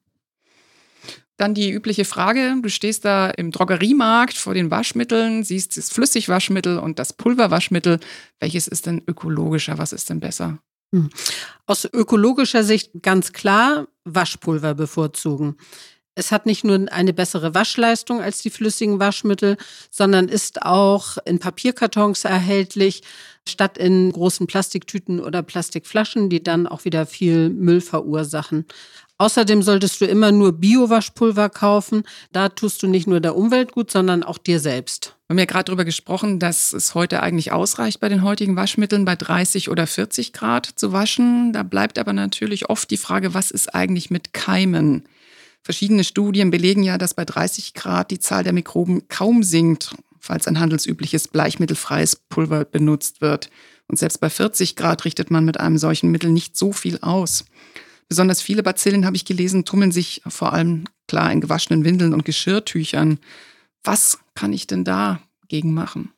[1.38, 6.78] Dann die übliche Frage, du stehst da im Drogeriemarkt vor den Waschmitteln, siehst das Flüssigwaschmittel
[6.78, 8.00] und das Pulverwaschmittel.
[8.40, 9.78] Welches ist denn ökologischer?
[9.80, 10.60] Was ist denn besser?
[10.94, 11.10] Hm.
[11.66, 15.58] Aus ökologischer Sicht ganz klar Waschpulver bevorzugen.
[16.16, 19.58] Es hat nicht nur eine bessere Waschleistung als die flüssigen Waschmittel,
[19.90, 23.02] sondern ist auch in Papierkartons erhältlich,
[23.48, 28.66] statt in großen Plastiktüten oder Plastikflaschen, die dann auch wieder viel Müll verursachen.
[29.24, 32.04] Außerdem solltest du immer nur Bio-Waschpulver kaufen.
[32.34, 35.16] Da tust du nicht nur der Umwelt gut, sondern auch dir selbst.
[35.28, 39.06] Wir haben ja gerade darüber gesprochen, dass es heute eigentlich ausreicht, bei den heutigen Waschmitteln
[39.06, 41.54] bei 30 oder 40 Grad zu waschen.
[41.54, 45.06] Da bleibt aber natürlich oft die Frage, was ist eigentlich mit Keimen?
[45.62, 50.50] Verschiedene Studien belegen ja, dass bei 30 Grad die Zahl der Mikroben kaum sinkt, falls
[50.50, 53.50] ein handelsübliches bleichmittelfreies Pulver benutzt wird.
[53.88, 57.46] Und selbst bei 40 Grad richtet man mit einem solchen Mittel nicht so viel aus.
[58.10, 62.26] Besonders viele Bazillen, habe ich gelesen, tummeln sich vor allem klar in gewaschenen Windeln und
[62.26, 63.20] Geschirrtüchern.
[63.84, 66.14] Was kann ich denn dagegen machen?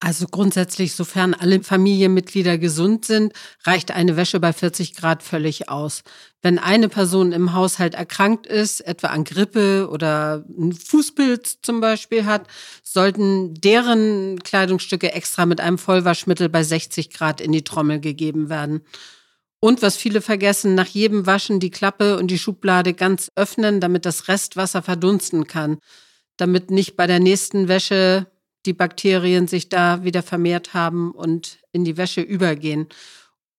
[0.00, 3.32] Also grundsätzlich, sofern alle Familienmitglieder gesund sind,
[3.64, 6.04] reicht eine Wäsche bei 40 Grad völlig aus.
[6.40, 12.26] Wenn eine Person im Haushalt erkrankt ist, etwa an Grippe oder einen Fußpilz zum Beispiel
[12.26, 12.46] hat,
[12.84, 18.82] sollten deren Kleidungsstücke extra mit einem Vollwaschmittel bei 60 Grad in die Trommel gegeben werden.
[19.60, 24.04] Und was viele vergessen, nach jedem Waschen die Klappe und die Schublade ganz öffnen, damit
[24.04, 25.78] das Restwasser verdunsten kann.
[26.36, 28.26] Damit nicht bei der nächsten Wäsche
[28.66, 32.86] die Bakterien sich da wieder vermehrt haben und in die Wäsche übergehen.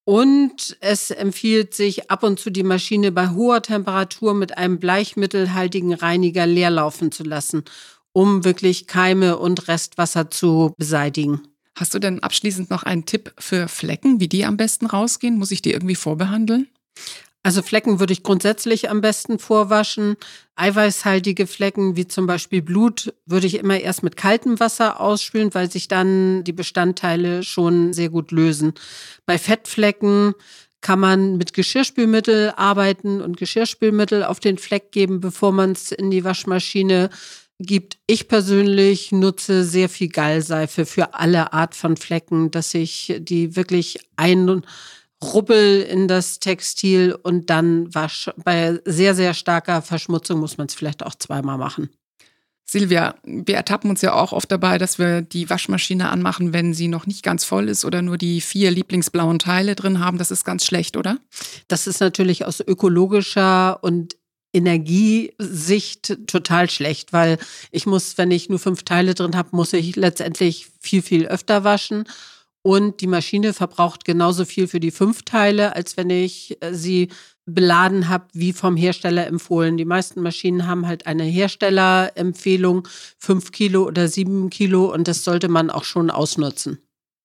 [0.05, 5.93] Und es empfiehlt sich ab und zu die Maschine bei hoher Temperatur mit einem bleichmittelhaltigen
[5.93, 7.63] Reiniger leer laufen zu lassen,
[8.12, 11.41] um wirklich Keime und Restwasser zu beseitigen.
[11.80, 15.38] Hast du denn abschließend noch einen Tipp für Flecken, wie die am besten rausgehen?
[15.38, 16.67] Muss ich die irgendwie vorbehandeln?
[17.42, 20.17] Also Flecken würde ich grundsätzlich am besten vorwaschen.
[20.58, 25.71] Eiweißhaltige Flecken, wie zum Beispiel Blut, würde ich immer erst mit kaltem Wasser ausspülen, weil
[25.71, 28.73] sich dann die Bestandteile schon sehr gut lösen.
[29.25, 30.34] Bei Fettflecken
[30.82, 36.12] kann man mit Geschirrspülmittel arbeiten und Geschirrspülmittel auf den Fleck geben, bevor man es in
[36.12, 37.10] die Waschmaschine
[37.60, 37.97] gibt.
[38.07, 43.99] Ich persönlich nutze sehr viel Gallseife für alle Art von Flecken, dass ich die wirklich
[44.15, 44.63] ein
[45.21, 48.29] Rubbel in das Textil und dann wasch.
[48.37, 51.89] Bei sehr, sehr starker Verschmutzung muss man es vielleicht auch zweimal machen.
[52.65, 56.87] Silvia, wir ertappen uns ja auch oft dabei, dass wir die Waschmaschine anmachen, wenn sie
[56.87, 60.19] noch nicht ganz voll ist oder nur die vier lieblingsblauen Teile drin haben.
[60.19, 61.17] Das ist ganz schlecht, oder?
[61.67, 64.18] Das ist natürlich aus ökologischer und
[64.54, 67.37] Energiesicht total schlecht, weil
[67.71, 71.63] ich muss, wenn ich nur fünf Teile drin habe, muss ich letztendlich viel, viel öfter
[71.63, 72.06] waschen.
[72.62, 77.10] Und die Maschine verbraucht genauso viel für die fünf Teile, als wenn ich äh, sie
[77.45, 79.77] beladen habe, wie vom Hersteller empfohlen.
[79.77, 82.87] Die meisten Maschinen haben halt eine Herstellerempfehlung,
[83.17, 86.79] fünf Kilo oder sieben Kilo, und das sollte man auch schon ausnutzen.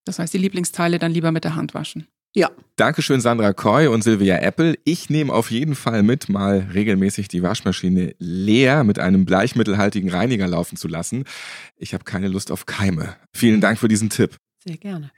[0.04, 2.06] Das heißt, die Lieblingsteile dann lieber mit der Hand waschen.
[2.34, 2.50] Ja.
[2.76, 4.76] Dankeschön, Sandra Koy und Silvia Apple.
[4.84, 10.48] Ich nehme auf jeden Fall mit, mal regelmäßig die Waschmaschine leer mit einem bleichmittelhaltigen Reiniger
[10.48, 11.24] laufen zu lassen.
[11.76, 13.14] Ich habe keine Lust auf Keime.
[13.32, 14.36] Vielen Dank für diesen Tipp.
[14.66, 15.12] Sehr gerne.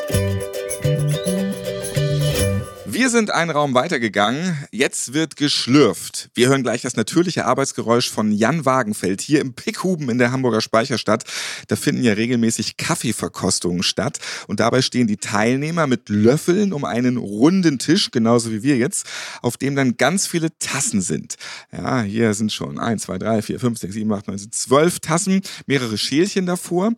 [2.96, 4.56] Wir sind einen Raum weitergegangen.
[4.72, 6.30] Jetzt wird geschlürft.
[6.32, 10.62] Wir hören gleich das natürliche Arbeitsgeräusch von Jan Wagenfeld hier im Pickhuben in der Hamburger
[10.62, 11.24] Speicherstadt.
[11.68, 14.18] Da finden ja regelmäßig Kaffeeverkostungen statt.
[14.46, 19.06] Und dabei stehen die Teilnehmer mit Löffeln um einen runden Tisch, genauso wie wir jetzt,
[19.42, 21.34] auf dem dann ganz viele Tassen sind.
[21.72, 25.42] Ja, hier sind schon eins, zwei, drei, vier, fünf, sechs, sieben, acht, neun, zwölf Tassen,
[25.66, 26.92] mehrere Schälchen davor.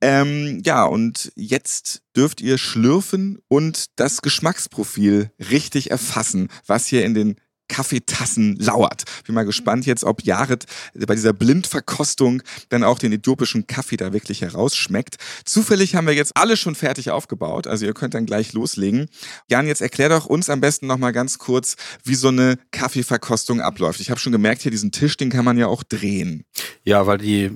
[0.00, 7.14] Ähm, ja, und jetzt dürft ihr schlürfen und das Geschmacksprofil richtig erfassen, was hier in
[7.14, 7.36] den
[7.68, 9.04] Kaffeetassen lauert.
[9.26, 14.12] Bin mal gespannt jetzt, ob Jared bei dieser Blindverkostung dann auch den äthiopischen Kaffee da
[14.12, 15.16] wirklich herausschmeckt.
[15.44, 19.08] Zufällig haben wir jetzt alle schon fertig aufgebaut, also ihr könnt dann gleich loslegen.
[19.48, 23.60] Jan, jetzt erklär doch uns am besten noch mal ganz kurz, wie so eine Kaffeeverkostung
[23.60, 24.00] abläuft.
[24.00, 26.44] Ich habe schon gemerkt, hier diesen Tisch, den kann man ja auch drehen.
[26.84, 27.50] Ja, weil die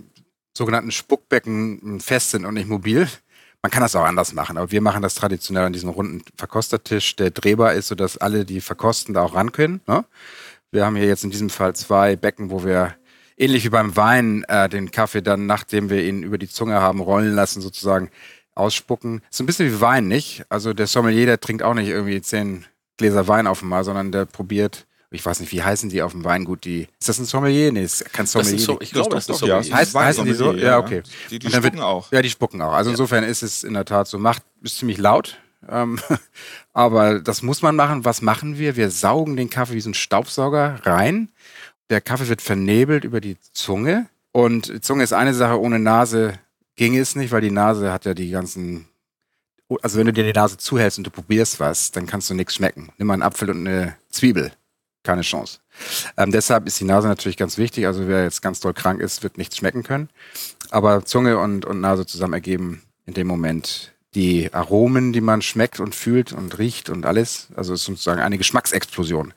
[0.57, 3.09] sogenannten Spuckbecken fest sind und nicht mobil.
[3.63, 7.17] Man kann das auch anders machen, aber wir machen das traditionell an diesem runden Verkostertisch,
[7.17, 9.81] der drehbar ist, sodass alle, die verkosten, da auch ran können.
[9.87, 10.05] Ne?
[10.71, 12.95] Wir haben hier jetzt in diesem Fall zwei Becken, wo wir
[13.37, 17.01] ähnlich wie beim Wein äh, den Kaffee dann, nachdem wir ihn über die Zunge haben
[17.01, 18.11] rollen lassen, sozusagen
[18.55, 19.23] ausspucken.
[19.31, 20.45] Ist ein bisschen wie Wein, nicht?
[20.49, 22.65] Also der Sommelier, der trinkt auch nicht irgendwie zehn
[22.97, 26.25] Gläser Wein auf einmal, sondern der probiert ich weiß nicht, wie heißen die auf dem
[26.25, 26.65] Weingut?
[26.65, 27.73] Die, ist das ein Sommelier?
[27.73, 28.53] Nee, ist kein Sommelier.
[28.53, 29.63] Das ist so, ich glaube, das, das ist Sommelier.
[29.63, 30.53] Ja, heißt, heißen die so?
[30.53, 31.03] Ja, okay.
[31.31, 32.13] Die, die spucken wird, auch.
[32.13, 32.73] Ja, die spucken auch.
[32.73, 34.19] Also insofern ist es in der Tat so.
[34.19, 35.39] Macht, ist ziemlich laut.
[35.69, 35.99] Ähm,
[36.73, 38.05] aber das muss man machen.
[38.05, 38.77] Was machen wir?
[38.77, 41.31] Wir saugen den Kaffee wie so ein Staubsauger rein.
[41.91, 44.07] Der Kaffee wird vernebelt über die Zunge.
[44.31, 46.35] Und die Zunge ist eine Sache, ohne Nase
[46.77, 48.87] ging es nicht, weil die Nase hat ja die ganzen
[49.83, 52.57] also wenn du dir die Nase zuhältst und du probierst was, dann kannst du nichts
[52.57, 52.91] schmecken.
[52.99, 54.51] Nimm mal einen Apfel und eine Zwiebel
[55.03, 55.59] keine Chance.
[56.17, 57.87] Ähm, deshalb ist die Nase natürlich ganz wichtig.
[57.87, 60.09] Also wer jetzt ganz doll krank ist, wird nichts schmecken können.
[60.71, 65.79] Aber Zunge und, und Nase zusammen ergeben in dem Moment die Aromen, die man schmeckt
[65.79, 67.49] und fühlt und riecht und alles.
[67.55, 69.33] Also es ist sozusagen eine Geschmacksexplosion.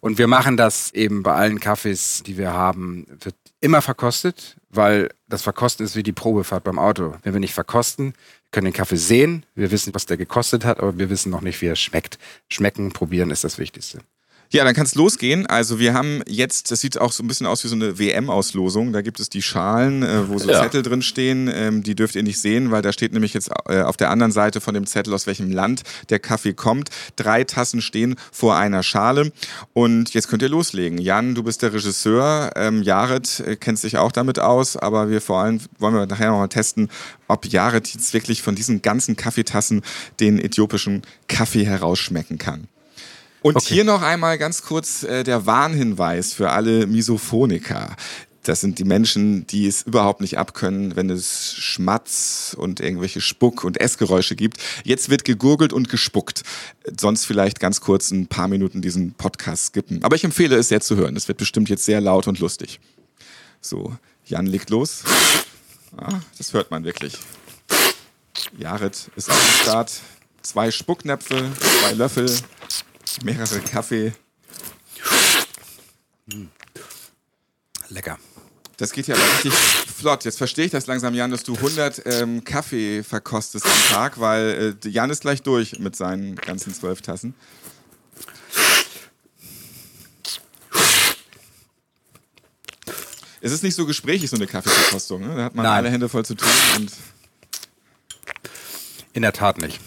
[0.00, 5.10] Und wir machen das eben bei allen Kaffees, die wir haben, wird immer verkostet, weil
[5.28, 7.14] das Verkosten ist wie die Probefahrt beim Auto.
[7.22, 8.14] Wenn wir nicht verkosten,
[8.50, 11.60] können den Kaffee sehen, wir wissen, was der gekostet hat, aber wir wissen noch nicht,
[11.60, 12.18] wie er schmeckt.
[12.48, 14.00] Schmecken, probieren ist das Wichtigste.
[14.50, 15.44] Ja, dann kann es losgehen.
[15.44, 18.94] Also wir haben jetzt, das sieht auch so ein bisschen aus wie so eine WM-Auslosung.
[18.94, 20.62] Da gibt es die Schalen, äh, wo so ja.
[20.62, 21.50] Zettel drin stehen.
[21.52, 24.32] Ähm, die dürft ihr nicht sehen, weil da steht nämlich jetzt äh, auf der anderen
[24.32, 26.88] Seite von dem Zettel, aus welchem Land der Kaffee kommt.
[27.16, 29.32] Drei Tassen stehen vor einer Schale.
[29.74, 30.96] Und jetzt könnt ihr loslegen.
[30.96, 32.52] Jan, du bist der Regisseur.
[32.56, 34.78] Ähm, Jared äh, kennt sich auch damit aus.
[34.78, 36.88] Aber wir vor allem wollen wir nachher noch mal testen,
[37.26, 39.82] ob Jared jetzt wirklich von diesen ganzen Kaffeetassen
[40.20, 42.66] den äthiopischen Kaffee herausschmecken kann.
[43.42, 43.74] Und okay.
[43.74, 47.96] hier noch einmal ganz kurz äh, der Warnhinweis für alle Misophoniker.
[48.42, 53.62] Das sind die Menschen, die es überhaupt nicht abkönnen, wenn es Schmatz und irgendwelche Spuck-
[53.62, 54.56] und Essgeräusche gibt.
[54.84, 56.44] Jetzt wird gegurgelt und gespuckt.
[56.98, 60.02] Sonst vielleicht ganz kurz ein paar Minuten diesen Podcast skippen.
[60.02, 61.14] Aber ich empfehle es sehr zu hören.
[61.14, 62.80] Es wird bestimmt jetzt sehr laut und lustig.
[63.60, 65.04] So, Jan legt los.
[65.96, 67.18] Ah, das hört man wirklich.
[68.56, 69.92] Jared ist auf dem Start.
[70.40, 72.30] Zwei Spucknäpfe, zwei Löffel,
[73.22, 74.12] mehrere Kaffee.
[77.88, 78.18] Lecker.
[78.76, 80.24] Das geht ja aber richtig flott.
[80.24, 84.76] Jetzt verstehe ich das langsam, Jan, dass du 100 ähm, Kaffee verkostest am Tag, weil
[84.84, 87.34] äh, Jan ist gleich durch mit seinen ganzen zwölf Tassen.
[93.40, 95.22] Es ist nicht so gesprächig, so eine Kaffeeverkostung.
[95.22, 95.34] Ne?
[95.36, 95.76] Da hat man Nein.
[95.76, 96.48] alle Hände voll zu tun.
[96.76, 96.92] Und
[99.12, 99.80] In der Tat nicht.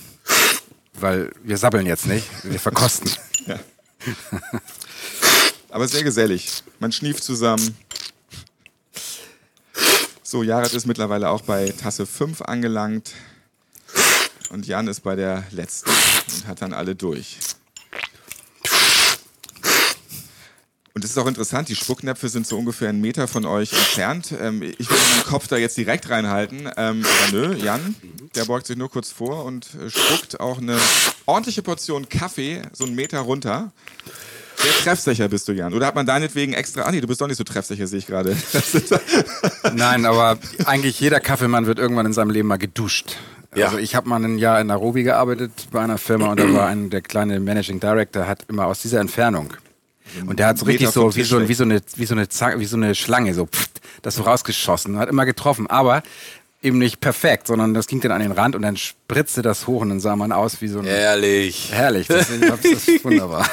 [1.02, 3.12] Weil wir sabbeln jetzt nicht, wir verkosten.
[5.70, 6.64] Aber sehr gesellig.
[6.80, 7.76] Man schnieft zusammen.
[10.22, 13.14] So, Jared ist mittlerweile auch bei Tasse 5 angelangt.
[14.52, 17.38] Und Jan ist bei der letzten und hat dann alle durch.
[20.94, 24.34] Und es ist auch interessant, die Spucknäpfe sind so ungefähr einen Meter von euch entfernt.
[24.40, 26.70] Ähm, ich würde meinen Kopf da jetzt direkt reinhalten.
[26.76, 27.96] Ähm, aber nö, Jan,
[28.36, 30.78] der beugt sich nur kurz vor und äh, spuckt auch eine
[31.26, 33.72] ordentliche Portion Kaffee so einen Meter runter.
[34.58, 35.74] Sehr treffsicher bist du, Jan.
[35.74, 36.82] Oder hat man deinetwegen extra.
[36.82, 38.36] Ah, nee, du bist doch nicht so treffsicher, sehe ich gerade.
[39.74, 43.16] Nein, aber eigentlich jeder Kaffeemann wird irgendwann in seinem Leben mal geduscht.
[43.56, 43.68] Ja.
[43.68, 46.68] Also ich habe mal ein Jahr in Nairobi gearbeitet bei einer Firma und da war
[46.68, 49.54] ein der kleine Managing Director hat immer aus dieser Entfernung
[50.26, 52.60] und der hat so richtig so wie so wie so eine wie so eine Zange,
[52.60, 56.04] wie so eine Schlange so pft, das so rausgeschossen, hat immer getroffen, aber
[56.62, 59.82] eben nicht perfekt, sondern das ging dann an den Rand und dann spritzte das hoch
[59.82, 61.72] und dann sah man aus wie so ein Ehrlich.
[61.72, 63.50] herrlich, das, das ist wunderbar.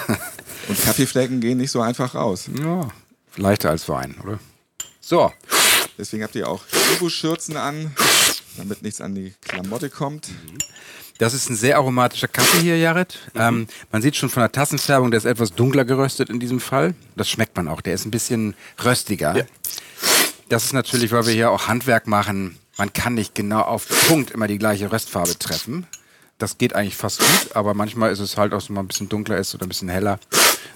[0.68, 2.50] Und Kaffeeflecken gehen nicht so einfach raus.
[2.60, 2.88] Ja,
[3.36, 4.38] leichter als Wein, oder?
[5.00, 5.32] So,
[5.98, 6.62] Deswegen habt ihr auch
[6.94, 7.90] Ibu-Schürzen an,
[8.58, 10.28] damit nichts an die Klamotte kommt.
[11.18, 13.18] Das ist ein sehr aromatischer Kaffee hier, Jared.
[13.34, 16.94] Ähm, man sieht schon von der Tassenfärbung, der ist etwas dunkler geröstet in diesem Fall.
[17.16, 17.80] Das schmeckt man auch.
[17.80, 18.54] Der ist ein bisschen
[18.84, 19.36] röstiger.
[19.36, 19.44] Ja.
[20.48, 22.58] Das ist natürlich, weil wir hier auch Handwerk machen.
[22.76, 25.86] Man kann nicht genau auf Punkt immer die gleiche Röstfarbe treffen.
[26.38, 29.08] Das geht eigentlich fast gut, aber manchmal ist es halt auch so mal ein bisschen
[29.08, 30.20] dunkler ist oder ein bisschen heller.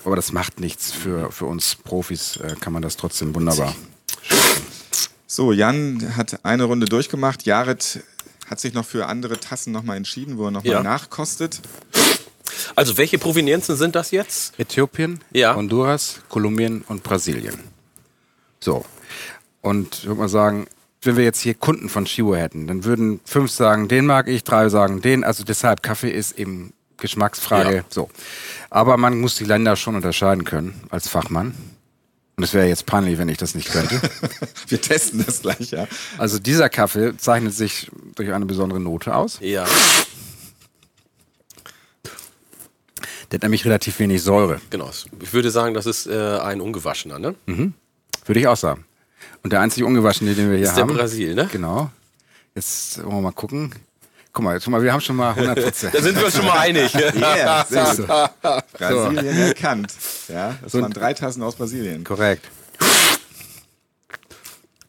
[0.05, 0.91] Aber das macht nichts.
[0.91, 3.75] Für, für uns Profis äh, kann man das trotzdem wunderbar.
[5.35, 7.47] So, Jan hat eine Runde durchgemacht.
[7.47, 8.01] Jared
[8.51, 10.83] hat sich noch für andere Tassen nochmal entschieden, wo er nochmal Ja.
[10.83, 11.63] nachkostet.
[12.77, 14.53] Also welche Provenienzen sind das jetzt?
[14.61, 15.55] Äthiopien, Ja.
[15.55, 17.59] Honduras, Kolumbien und Brasilien.
[18.61, 18.85] So.
[19.63, 20.67] Und ich würde mal sagen,
[21.01, 24.45] wenn wir jetzt hier Kunden von Chivo hätten, dann würden fünf sagen, den mag ich,
[24.45, 25.25] drei sagen, den.
[25.25, 27.77] Also deshalb, Kaffee ist eben Geschmacksfrage.
[27.77, 27.85] Ja.
[27.89, 28.11] So.
[28.69, 31.55] Aber man muss die Länder schon unterscheiden können als Fachmann.
[32.43, 34.01] Und es wäre jetzt peinlich, wenn ich das nicht könnte.
[34.67, 35.87] Wir testen das gleich, ja.
[36.19, 39.39] Also dieser Kaffee zeichnet sich durch eine besondere Note aus.
[39.41, 39.65] Ja.
[43.31, 44.61] Der hat nämlich relativ wenig Säure.
[44.71, 44.91] Genau.
[45.21, 47.37] Ich würde sagen, das ist äh, ein ungewaschener, ne?
[47.47, 48.87] Würde ich auch sagen.
[49.45, 50.97] Und der einzige ungewaschene, den wir hier Ist der haben.
[50.97, 51.49] Brasil, ne?
[51.53, 51.93] Genau.
[52.57, 53.73] Jetzt wollen wir mal gucken.
[54.35, 55.95] Guck mal, jetzt, mal, wir haben schon mal 100 Prozent.
[55.95, 56.93] Da sind wir uns schon mal einig.
[57.15, 58.03] Yeah, So.
[58.07, 58.09] gut.
[58.73, 59.93] Brasilien erkannt.
[60.29, 62.03] Ja, das So waren drei Tassen aus Brasilien.
[62.05, 62.49] Korrekt.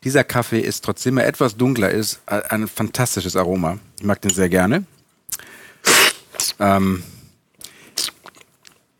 [0.05, 3.79] Dieser Kaffee ist, trotzdem er etwas dunkler ist, ein fantastisches Aroma.
[3.97, 4.85] Ich mag den sehr gerne.
[6.59, 7.03] Ähm,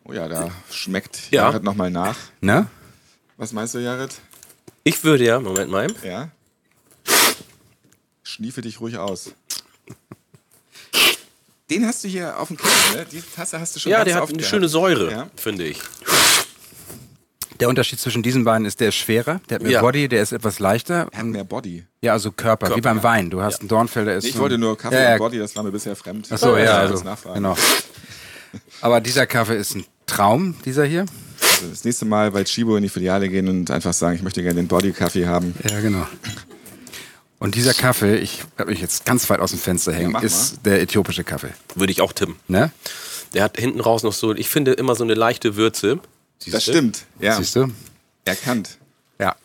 [0.05, 1.43] Oh ja, da schmeckt Ja.
[1.43, 2.17] Jared nochmal nach.
[2.41, 2.67] ne?
[3.37, 4.13] Was meinst du, Jared?
[4.83, 5.87] Ich würde ja, Moment mal.
[6.03, 6.29] Ja?
[8.21, 9.31] Schniefe dich ruhig aus.
[11.83, 13.05] Den hast du hier auf dem Keller, ne?
[13.11, 14.49] Die Tasse hast du schon Ja, ganz der hat oft eine gehabt.
[14.49, 15.29] schöne Säure, Ja.
[15.35, 15.81] finde ich.
[17.59, 19.81] Der Unterschied zwischen diesen beiden ist, der ist schwerer, der hat mehr Ja.
[19.81, 21.07] Body, der ist etwas leichter.
[21.11, 21.83] Er hat mehr Body.
[21.99, 23.03] Ja, also Körper, wie Körper, beim ja.
[23.03, 23.29] Wein.
[23.29, 25.53] Du hast einen Dornfelder, ist Ich so- wollte nur Kaffee ja, ja, und Body, das
[25.57, 26.29] war mir bisher fremd.
[26.31, 27.35] Ach so, ja, als also, Nachfrage.
[27.35, 27.57] genau.
[28.79, 31.01] Aber dieser Kaffee ist ein Traum, dieser hier.
[31.41, 34.41] Also das nächste Mal bei Chibo in die Filiale gehen und einfach sagen, ich möchte
[34.41, 35.53] gerne den Body-Kaffee haben.
[35.69, 36.07] Ja, genau.
[37.43, 40.59] Und dieser Kaffee, ich werde mich jetzt ganz weit aus dem Fenster hängen, mach ist
[40.63, 41.49] der äthiopische Kaffee.
[41.75, 42.37] Würde ich auch tippen.
[42.47, 42.71] Ne?
[43.33, 45.99] Der hat hinten raus noch so, ich finde immer so eine leichte Würze.
[46.39, 46.71] Siehst Das du?
[46.71, 47.35] stimmt, ja.
[47.35, 47.67] Siehst du?
[48.23, 48.77] Erkannt.
[49.19, 49.35] Ja.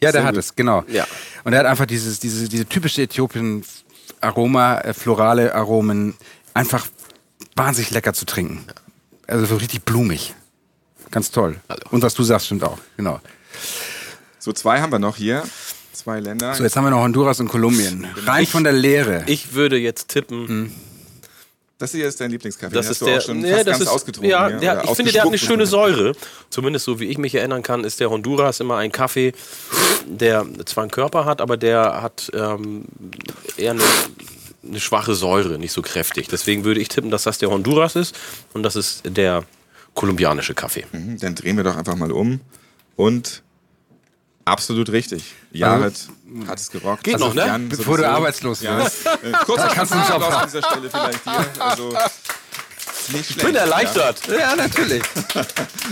[0.00, 0.42] Ja, der Sehr hat gut.
[0.42, 0.82] es, genau.
[0.88, 1.06] Ja.
[1.44, 6.14] Und er hat einfach dieses, diese, diese typische Äthiopien-Aroma, äh, florale Aromen,
[6.54, 6.88] einfach
[7.54, 8.64] wahnsinnig lecker zu trinken.
[9.28, 10.34] Also so richtig blumig.
[11.12, 11.60] Ganz toll.
[11.68, 11.82] Hallo.
[11.92, 12.78] Und was du sagst, stimmt auch.
[12.96, 13.20] Genau.
[14.40, 15.44] So, zwei haben wir noch hier.
[16.04, 16.54] Zwei Länder.
[16.54, 18.06] So, jetzt haben wir noch Honduras und Kolumbien.
[18.26, 19.24] Rein Ich- von der Lehre.
[19.26, 20.72] Ich würde jetzt tippen, Mhm.
[21.76, 22.72] Das hier ist dein Lieblingskaffee.
[22.72, 24.30] Das Den ist hast du der, auch schon nee, fast das ganz ist, ausgetrunken.
[24.30, 25.66] ja, ja, ich finde, der hat eine schöne.
[25.66, 26.12] Säure.
[26.48, 29.32] Zumindest so wie ich mich erinnern kann, ist der Honduras immer ein Kaffee,
[30.06, 32.84] der zwar einen Körper hat, aber der hat ähm,
[33.56, 33.82] eher eine,
[34.66, 36.28] eine schwache Säure, nicht so kräftig.
[36.28, 38.14] Deswegen würde ich tippen, dass das der Honduras ist
[38.52, 39.42] und das ist der
[39.94, 40.84] kolumbianische Kaffee.
[40.92, 42.40] Mhm, Dann drehen wir doch einfach mal um.
[42.94, 43.42] Und
[44.44, 45.24] absolut richtig.
[45.52, 45.94] Jared
[46.48, 47.04] hat es gerockt.
[47.04, 47.46] Geht noch, ne?
[47.46, 48.78] Jan Bevor du arbeitslos Ja.
[48.78, 49.06] wirst.
[49.06, 51.62] Äh, Kurzer kannst du uns auch- an dieser Stelle vielleicht hier.
[51.62, 53.30] Also, nicht schlecht.
[53.30, 54.20] Ich bin erleichtert.
[54.28, 55.02] Ja, natürlich.
[55.34, 55.42] Ja.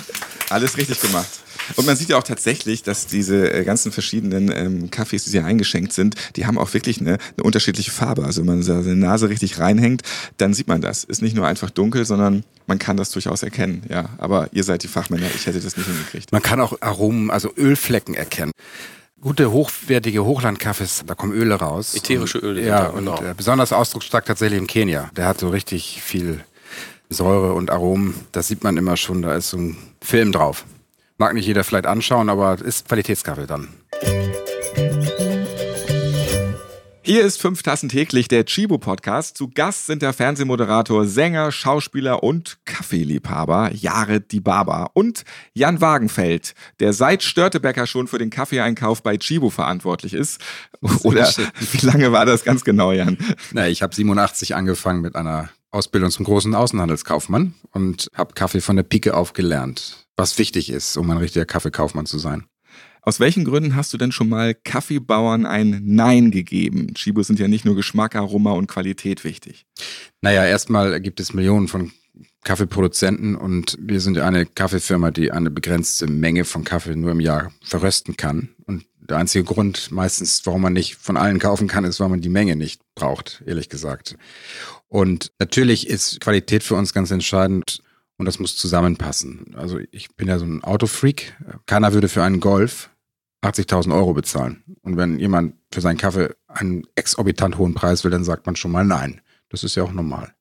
[0.51, 1.29] Alles richtig gemacht.
[1.77, 5.45] Und man sieht ja auch tatsächlich, dass diese äh, ganzen verschiedenen ähm, Kaffees, die hier
[5.45, 8.25] eingeschenkt sind, die haben auch wirklich eine, eine unterschiedliche Farbe.
[8.25, 10.03] Also wenn man seine Nase richtig reinhängt,
[10.37, 11.05] dann sieht man das.
[11.05, 13.83] Ist nicht nur einfach dunkel, sondern man kann das durchaus erkennen.
[13.89, 15.27] Ja, aber ihr seid die Fachmänner.
[15.35, 16.33] Ich hätte das nicht hingekriegt.
[16.33, 18.53] Man kann auch Aromen, also Ölflecken erkennen.
[19.21, 21.95] Gute, hochwertige Hochlandkaffees, da kommen Öle raus.
[21.95, 23.23] Ätherische Öle sind Ja, und genau.
[23.23, 25.11] äh, besonders ausdrucksstark tatsächlich im Kenia.
[25.17, 26.41] Der hat so richtig viel
[27.09, 28.15] Säure und Aromen.
[28.33, 30.65] Das sieht man immer schon, da ist so ein Film drauf.
[31.19, 33.69] Mag nicht jeder vielleicht anschauen, aber ist Qualitätskaffee dann.
[37.05, 39.37] Hier ist fünf Tassen täglich der Chibo Podcast.
[39.37, 46.55] Zu Gast sind der Fernsehmoderator, Sänger, Schauspieler und Kaffeeliebhaber Jared Di Baba und Jan Wagenfeld,
[46.79, 50.41] der seit Störtebecker schon für den Kaffeeeinkauf bei Chibo verantwortlich ist.
[51.03, 51.29] Oder
[51.73, 53.19] wie lange war das ganz genau, Jan?
[53.51, 58.77] Na, ich habe 87 angefangen mit einer Ausbildung zum großen Außenhandelskaufmann und habe Kaffee von
[58.77, 62.45] der Pike auf gelernt, was wichtig ist, um ein richtiger Kaffeekaufmann zu sein.
[63.05, 66.95] Aus welchen Gründen hast du denn schon mal Kaffeebauern ein Nein gegeben?
[66.95, 69.67] Chibos sind ja nicht nur Geschmack, Aroma und Qualität wichtig.
[70.21, 71.91] Naja, erstmal gibt es Millionen von
[72.45, 77.53] Kaffeeproduzenten und wir sind eine Kaffeefirma, die eine begrenzte Menge von Kaffee nur im Jahr
[77.65, 78.51] verrösten kann.
[78.67, 82.21] Und der einzige Grund meistens, warum man nicht von allen kaufen kann, ist, weil man
[82.21, 84.17] die Menge nicht braucht, ehrlich gesagt.
[84.87, 87.83] Und natürlich ist Qualität für uns ganz entscheidend
[88.19, 89.55] und das muss zusammenpassen.
[89.57, 91.37] Also ich bin ja so ein Autofreak.
[91.67, 92.91] Keiner würde für einen Golf
[93.43, 94.63] 80.000 Euro bezahlen.
[94.83, 98.71] Und wenn jemand für seinen Kaffee einen exorbitant hohen Preis will, dann sagt man schon
[98.71, 99.21] mal nein.
[99.49, 100.33] Das ist ja auch normal.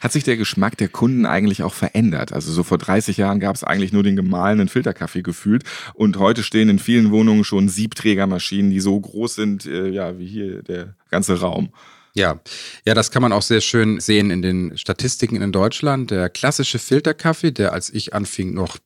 [0.00, 2.32] Hat sich der Geschmack der Kunden eigentlich auch verändert?
[2.32, 5.64] Also so vor 30 Jahren gab es eigentlich nur den gemahlenen Filterkaffee gefühlt
[5.94, 10.26] und heute stehen in vielen Wohnungen schon Siebträgermaschinen, die so groß sind, äh, ja, wie
[10.26, 11.70] hier der ganze Raum.
[12.14, 12.40] Ja,
[12.84, 16.10] ja, das kann man auch sehr schön sehen in den Statistiken in Deutschland.
[16.10, 18.78] Der klassische Filterkaffee, der als ich anfing noch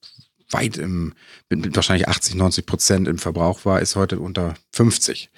[0.52, 1.14] weit im,
[1.48, 5.30] mit, wahrscheinlich 80, 90 Prozent im Verbrauch war, ist heute unter 50.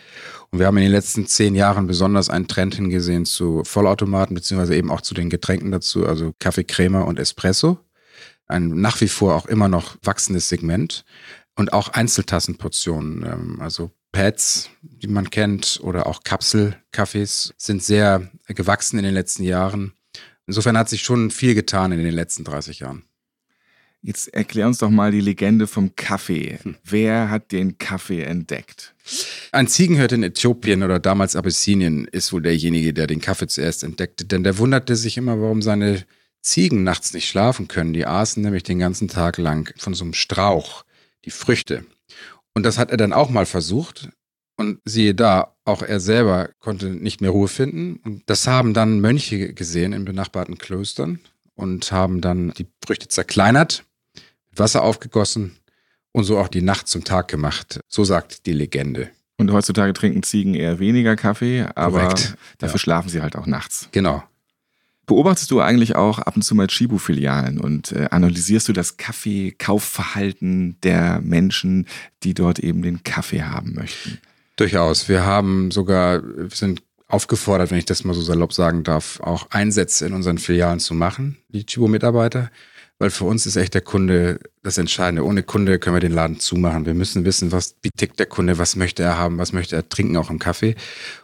[0.50, 4.76] Und wir haben in den letzten zehn Jahren besonders einen Trend hingesehen zu Vollautomaten, beziehungsweise
[4.76, 7.78] eben auch zu den Getränken dazu, also Kaffee, und Espresso.
[8.46, 11.04] Ein nach wie vor auch immer noch wachsendes Segment.
[11.56, 18.96] Und auch Einzeltassenportionen, ähm, also Pads, die man kennt, oder auch Kapselkaffees sind sehr gewachsen
[18.96, 19.92] in den letzten Jahren.
[20.46, 23.04] Insofern hat sich schon viel getan in den letzten 30 Jahren.
[24.02, 26.58] Jetzt erklär uns doch mal die Legende vom Kaffee.
[26.62, 26.76] Hm.
[26.84, 28.94] Wer hat den Kaffee entdeckt?
[29.50, 34.26] Ein Ziegenhirt in Äthiopien oder damals Abyssinien ist wohl derjenige, der den Kaffee zuerst entdeckte,
[34.26, 36.04] denn der wunderte sich immer, warum seine
[36.40, 37.94] Ziegen nachts nicht schlafen können.
[37.94, 40.84] Die aßen nämlich den ganzen Tag lang von so einem Strauch
[41.24, 41.84] die Früchte.
[42.54, 44.08] Und das hat er dann auch mal versucht.
[44.56, 47.96] Und siehe da, auch er selber konnte nicht mehr Ruhe finden.
[48.04, 51.18] Und das haben dann Mönche gesehen in benachbarten Klöstern
[51.56, 53.84] und haben dann die Früchte zerkleinert,
[54.50, 55.56] mit Wasser aufgegossen
[56.12, 57.80] und so auch die Nacht zum Tag gemacht.
[57.88, 59.10] So sagt die Legende.
[59.36, 62.78] Und heutzutage trinken Ziegen eher weniger Kaffee, aber Korrekt, dafür ja.
[62.78, 63.88] schlafen sie halt auch nachts.
[63.90, 64.22] Genau.
[65.06, 70.80] Beobachtest du eigentlich auch ab und zu mal Chibu-Filialen und äh, analysierst du das Kaffeekaufverhalten
[70.82, 71.86] der Menschen,
[72.22, 74.18] die dort eben den Kaffee haben möchten?
[74.56, 75.08] Durchaus.
[75.08, 79.50] Wir haben sogar, wir sind aufgefordert, wenn ich das mal so salopp sagen darf, auch
[79.50, 82.50] Einsätze in unseren Filialen zu machen, die Chibo-Mitarbeiter.
[82.98, 85.24] Weil für uns ist echt der Kunde das Entscheidende.
[85.24, 86.86] Ohne Kunde können wir den Laden zumachen.
[86.86, 89.88] Wir müssen wissen, was, wie tickt der Kunde, was möchte er haben, was möchte er
[89.88, 90.76] trinken, auch im Kaffee.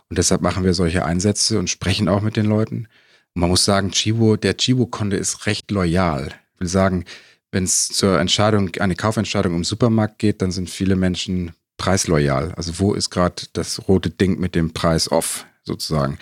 [0.09, 2.89] Und deshalb machen wir solche Einsätze und sprechen auch mit den Leuten.
[3.35, 6.33] Man muss sagen, Chibo, der Chibo-Kunde ist recht loyal.
[6.55, 7.05] Ich will sagen,
[7.53, 12.53] wenn es zur Entscheidung, eine Kaufentscheidung im Supermarkt geht, dann sind viele Menschen preisloyal.
[12.57, 16.19] Also wo ist gerade das rote Ding mit dem Preis off, sozusagen.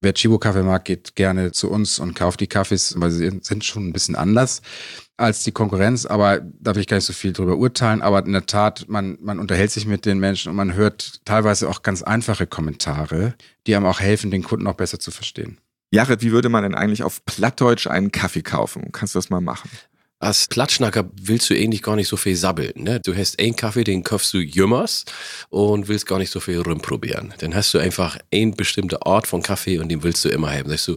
[0.00, 3.88] Wer Chibo-Kaffee mag, geht gerne zu uns und kauft die Kaffees, weil sie sind schon
[3.88, 4.62] ein bisschen anders
[5.16, 8.02] als die Konkurrenz, aber da will ich gar nicht so viel drüber urteilen.
[8.02, 11.68] Aber in der Tat, man, man unterhält sich mit den Menschen und man hört teilweise
[11.68, 13.34] auch ganz einfache Kommentare,
[13.66, 15.58] die einem auch helfen, den Kunden auch besser zu verstehen.
[15.94, 18.90] Jared, wie würde man denn eigentlich auf Plattdeutsch einen Kaffee kaufen?
[18.92, 19.70] Kannst du das mal machen?
[20.20, 22.72] Als Platschnacker willst du eigentlich gar nicht so viel sabbeln.
[22.76, 23.00] Ne?
[23.00, 25.04] Du hast einen Kaffee, den kaufst du jümmers
[25.50, 27.34] und willst gar nicht so viel rumprobieren.
[27.38, 30.70] Dann hast du einfach einen bestimmten Ort von Kaffee und den willst du immer haben.
[30.70, 30.96] Sagst du,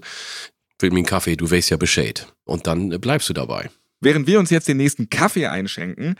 [0.79, 2.27] will mir einen Kaffee, du weißt ja Bescheid.
[2.45, 3.69] Und dann bleibst du dabei.
[3.99, 6.15] Während wir uns jetzt den nächsten Kaffee einschenken,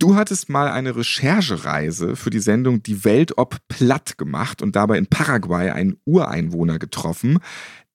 [0.00, 4.98] Du hattest mal eine Recherchereise für die Sendung Die Welt ob platt gemacht und dabei
[4.98, 7.38] in Paraguay einen Ureinwohner getroffen,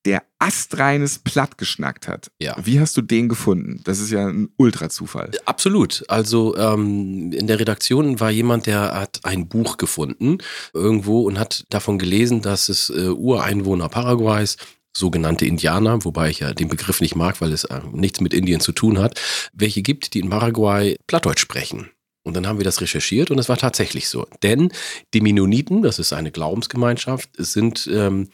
[0.06, 2.30] der astreines Platt geschnackt hat.
[2.40, 2.56] Ja.
[2.62, 3.82] Wie hast du den gefunden?
[3.84, 5.30] Das ist ja ein Ultrazufall.
[5.44, 6.04] Absolut.
[6.08, 10.38] Also ähm, in der Redaktion war jemand, der hat ein Buch gefunden
[10.72, 14.56] irgendwo und hat davon gelesen, dass es äh, Ureinwohner Paraguays
[14.92, 18.60] sogenannte Indianer, wobei ich ja den Begriff nicht mag, weil es äh, nichts mit Indien
[18.60, 19.20] zu tun hat,
[19.52, 21.90] welche gibt, die in Paraguay Plattdeutsch sprechen.
[22.22, 24.26] Und dann haben wir das recherchiert und es war tatsächlich so.
[24.42, 24.70] Denn
[25.14, 28.28] die Mennoniten, das ist eine Glaubensgemeinschaft, sind ähm,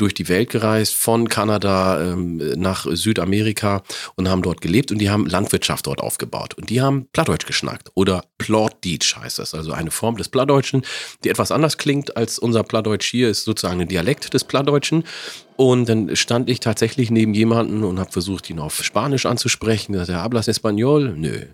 [0.00, 3.82] durch die Welt gereist, von Kanada ähm, nach Südamerika
[4.16, 6.54] und haben dort gelebt und die haben Landwirtschaft dort aufgebaut.
[6.54, 10.82] Und die haben Plattdeutsch geschnackt oder Plattdeutsch heißt das, also eine Form des Plattdeutschen,
[11.24, 15.04] die etwas anders klingt als unser Plattdeutsch hier, ist sozusagen ein Dialekt des Plattdeutschen.
[15.60, 19.92] Und dann stand ich tatsächlich neben jemanden und habe versucht, ihn auf Spanisch anzusprechen.
[19.92, 21.12] Er sagte, hablas Español?
[21.12, 21.32] Nö.
[21.38, 21.48] Dann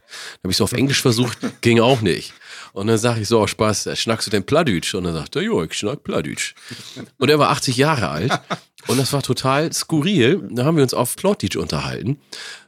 [0.44, 2.32] habe ich es auf Englisch versucht, ging auch nicht.
[2.72, 4.94] Und dann sage ich so, oh, Spaß, schnackst du denn Plattdeutsch?
[4.94, 6.54] Und dann sagt er, jo, ich schnack Plattdeutsch.
[7.18, 8.40] Und er war 80 Jahre alt.
[8.86, 10.40] Und das war total skurril.
[10.52, 12.20] Da haben wir uns auf Plattdeutsch unterhalten.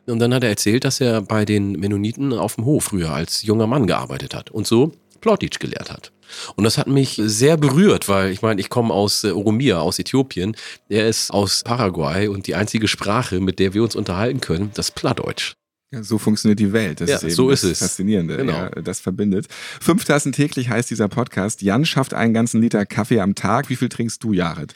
[0.07, 3.45] Und dann hat er erzählt, dass er bei den Mennoniten auf dem Hof früher als
[3.45, 6.11] junger Mann gearbeitet hat und so Plattdeutsch gelehrt hat.
[6.57, 9.99] Und das hat mich sehr berührt, weil ich meine, ich komme aus äh, Oromia, aus
[9.99, 10.57] Äthiopien.
[10.89, 14.91] Er ist aus Paraguay und die einzige Sprache, mit der wir uns unterhalten können, das
[14.91, 15.55] Plattdeutsch.
[15.91, 17.01] Ja, so funktioniert die Welt.
[17.01, 17.79] Das Ja, ist eben so ist das es.
[17.79, 18.37] Faszinierende.
[18.37, 18.53] Genau.
[18.53, 19.47] Ja, das verbindet.
[19.81, 21.62] Fünf Tassen täglich heißt dieser Podcast.
[21.62, 23.70] Jan schafft einen ganzen Liter Kaffee am Tag.
[23.70, 24.74] Wie viel trinkst du, Jared?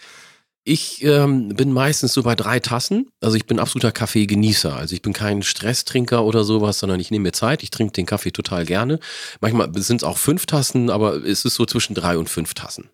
[0.65, 3.09] Ich ähm, bin meistens so bei drei Tassen.
[3.21, 4.77] Also ich bin absoluter Kaffeegenießer.
[4.77, 7.65] Also ich bin kein Stresstrinker oder sowas, sondern ich nehme mir Zeit.
[7.65, 9.01] Ich trinke den Kaffee total gerne.
[9.41, 12.91] Manchmal sind es auch fünf Tassen, aber es ist so zwischen drei und fünf Tassen.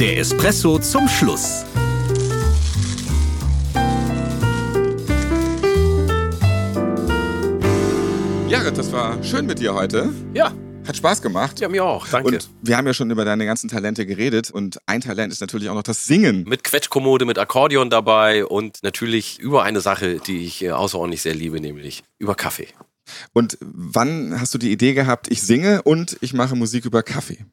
[0.00, 1.64] Der Espresso zum Schluss.
[8.48, 10.12] Jared, das war schön mit dir heute.
[10.34, 10.52] Ja,
[10.86, 11.60] Hat Spaß gemacht.
[11.60, 12.06] ja mir auch.
[12.08, 12.28] Danke.
[12.28, 15.70] Und wir haben ja schon über deine ganzen Talente geredet und ein Talent ist natürlich
[15.70, 16.44] auch noch das Singen.
[16.46, 21.34] mit Quetschkommode, mit Akkordeon dabei und natürlich über eine Sache, die ich äh, außerordentlich sehr
[21.34, 22.68] liebe, nämlich über Kaffee.
[23.32, 27.44] Und wann hast du die Idee gehabt, ich singe und ich mache Musik über Kaffee?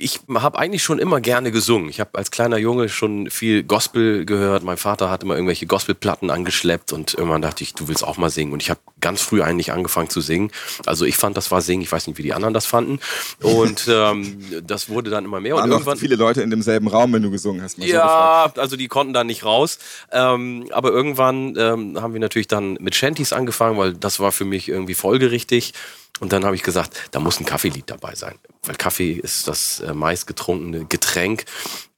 [0.00, 1.88] Ich habe eigentlich schon immer gerne gesungen.
[1.88, 4.62] Ich habe als kleiner Junge schon viel Gospel gehört.
[4.62, 8.30] Mein Vater hat immer irgendwelche Gospelplatten angeschleppt und irgendwann dachte ich, du willst auch mal
[8.30, 8.52] singen.
[8.52, 10.52] Und ich habe ganz früh eigentlich angefangen zu singen.
[10.86, 11.82] Also ich fand, das war singen.
[11.82, 13.00] Ich weiß nicht, wie die anderen das fanden.
[13.42, 15.56] Und ähm, das wurde dann immer mehr.
[15.56, 17.78] Und Waren noch irgendwann viele Leute in demselben Raum, wenn du gesungen hast?
[17.78, 17.92] mal so.
[17.92, 19.78] Ja, also die konnten da nicht raus.
[20.12, 24.44] Ähm, aber irgendwann ähm, haben wir natürlich dann mit Shanties angefangen, weil das war für
[24.44, 25.74] mich irgendwie folgerichtig.
[26.20, 28.34] Und dann habe ich gesagt, da muss ein Kaffeelied dabei sein.
[28.64, 31.44] Weil Kaffee ist das äh, meistgetrunkene Getränk.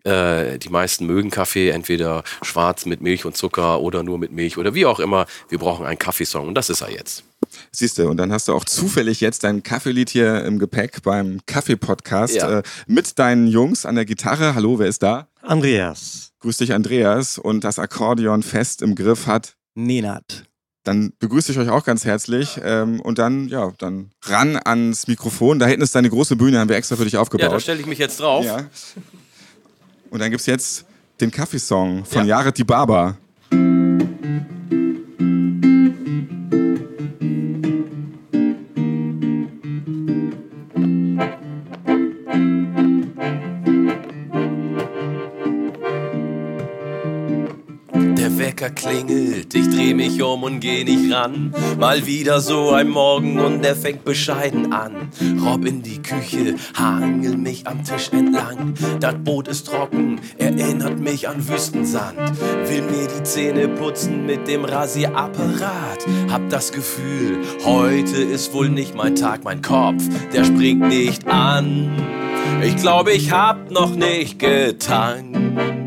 [0.05, 4.57] Äh, die meisten mögen Kaffee, entweder schwarz mit Milch und Zucker oder nur mit Milch
[4.59, 5.27] oder wie auch immer.
[5.49, 7.25] Wir brauchen einen Kaffeesong und das ist er jetzt.
[7.73, 11.41] Siehst du, und dann hast du auch zufällig jetzt dein Kaffeelied hier im Gepäck beim
[11.47, 12.59] Kaffee-Podcast Ja.
[12.59, 14.55] äh, mit deinen Jungs an der Gitarre.
[14.55, 15.27] Hallo, wer ist da?
[15.43, 16.33] Andreas.
[16.41, 17.39] Grüß dich, Andreas.
[17.39, 19.57] Und das Akkordeon fest im Griff hat.
[19.75, 20.45] Nenad.
[20.85, 22.59] Dann begrüße ich euch auch ganz herzlich.
[22.63, 25.59] Ähm, und dann, ja, dann ran ans Mikrofon.
[25.59, 27.61] Da hinten ist deine große Bühne, haben wir extra für dich Ja, da aufgebaut.
[27.63, 28.45] stelle ich mich jetzt drauf.
[28.45, 28.65] Ja.
[30.11, 30.85] Und dann gibt's jetzt
[31.21, 32.39] den Kaffeesong von Ja.
[32.41, 33.17] Jared die Barber.
[48.61, 51.55] Wecker klingelt, ich dreh mich um und geh nicht ran.
[51.79, 55.09] Mal wieder so ein Morgen und der fängt bescheiden an.
[55.43, 58.75] Rob in die Küche, hangel mich am Tisch entlang.
[59.01, 62.19] Das Boot ist trocken, erinnert mich an Wüstensand.
[62.67, 66.07] Will mir die Zähne putzen mit dem Rasierapparat.
[66.31, 70.05] Hab das Gefühl, heute ist wohl nicht mein Tag, mein Kopf,
[70.35, 71.91] der springt nicht an.
[72.63, 75.80] Ich glaube, ich hab noch nicht getankt.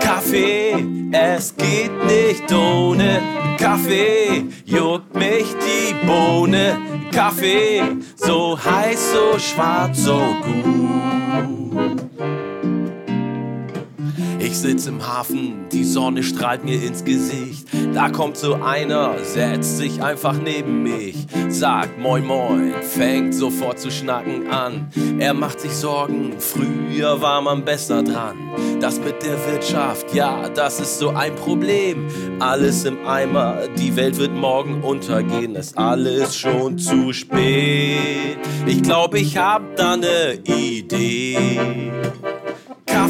[0.00, 3.20] Kaffee, es geht nicht ohne
[3.58, 6.78] Kaffee, juckt mich die Bohne.
[7.12, 7.82] Kaffee,
[8.16, 10.68] so heiß, so schwarz, so gut.
[14.40, 17.66] Ich sitz im Hafen, die Sonne strahlt mir ins Gesicht.
[17.92, 23.90] Da kommt so einer, setzt sich einfach neben mich, sagt Moin Moin, fängt sofort zu
[23.90, 24.90] schnacken an.
[25.18, 28.36] Er macht sich Sorgen, früher war man besser dran.
[28.80, 32.06] Das mit der Wirtschaft, ja, das ist so ein Problem.
[32.38, 38.38] Alles im Eimer, die Welt wird morgen untergehen, ist alles schon zu spät.
[38.66, 41.78] Ich glaube, ich hab da ne Idee.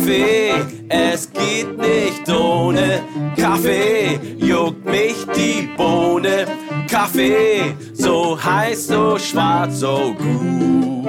[0.09, 3.02] Kaffee, es geht nicht ohne
[3.36, 6.46] Kaffee juckt mich die Bohne.
[6.90, 11.06] Kaffee, so heiß, so schwarz, so gut.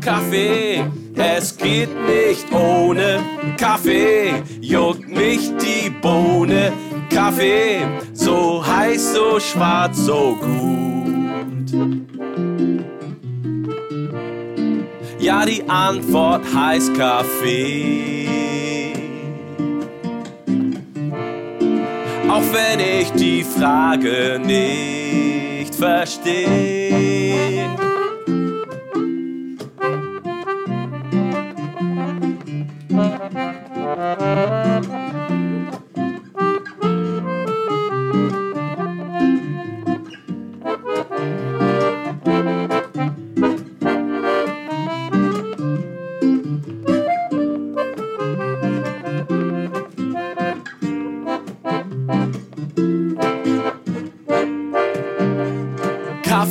[0.00, 3.20] Kaffee, es geht nicht ohne
[3.58, 6.72] Kaffee, juckt mich die Bohne.
[7.10, 7.80] Kaffee,
[8.14, 10.84] so heiß, so schwarz, so gut.
[15.24, 18.28] Ja, die Antwort heißt Kaffee.
[22.28, 27.24] Auch wenn ich die Frage nicht verstehe.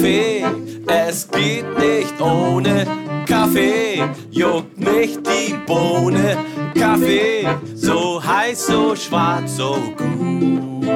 [0.04, 0.43] Kaffee,
[0.86, 2.86] es geht nicht ohne
[3.26, 6.38] Kaffee, juckt mich die Bohne.
[6.78, 10.89] Kaffee, so heiß, so schwarz, so gut.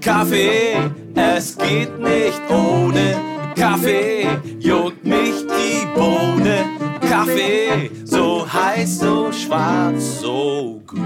[0.00, 3.20] Kaffee, es geht nicht ohne
[3.54, 4.26] Kaffee,
[4.58, 6.64] juckt mich die Bohne.
[7.08, 10.98] Kaffee, so heiß, so schwarz, so gut.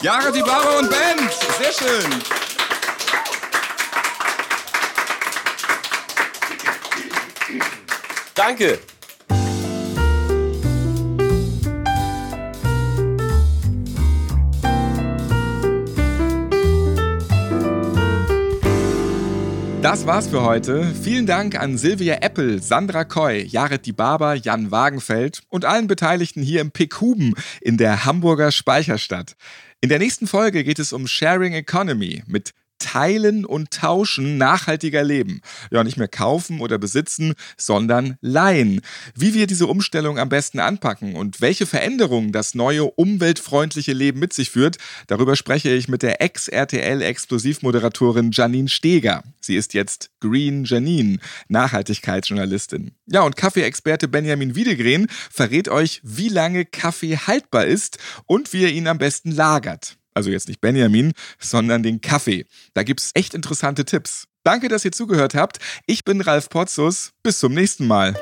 [0.00, 1.30] Jara, die Barbara und Band.
[1.58, 2.45] Sehr schön.
[8.46, 8.78] Danke.
[19.82, 20.84] Das war's für heute.
[20.94, 26.60] Vielen Dank an Silvia Eppel, Sandra Koy, Jared Dibaba, Jan Wagenfeld und allen Beteiligten hier
[26.60, 29.34] im Pick Huben in der Hamburger Speicherstadt.
[29.80, 35.40] In der nächsten Folge geht es um Sharing Economy mit Teilen und Tauschen nachhaltiger Leben.
[35.70, 38.80] Ja, nicht mehr kaufen oder besitzen, sondern leihen.
[39.14, 44.32] Wie wir diese Umstellung am besten anpacken und welche Veränderungen das neue umweltfreundliche Leben mit
[44.32, 49.22] sich führt, darüber spreche ich mit der Ex-RTL-Exklusivmoderatorin Janine Steger.
[49.40, 51.18] Sie ist jetzt Green Janine,
[51.48, 52.92] Nachhaltigkeitsjournalistin.
[53.06, 58.72] Ja, und Kaffeeexperte Benjamin Wiedegren verrät euch, wie lange Kaffee haltbar ist und wie ihr
[58.72, 59.96] ihn am besten lagert.
[60.16, 62.46] Also jetzt nicht Benjamin, sondern den Kaffee.
[62.72, 64.28] Da gibt's echt interessante Tipps.
[64.44, 65.58] Danke, dass ihr zugehört habt.
[65.86, 67.10] Ich bin Ralf Potzus.
[67.22, 68.18] Bis zum nächsten Mal.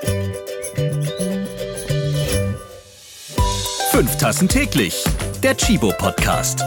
[3.92, 5.04] Fünf Tassen täglich.
[5.40, 6.64] Der Chibo Podcast.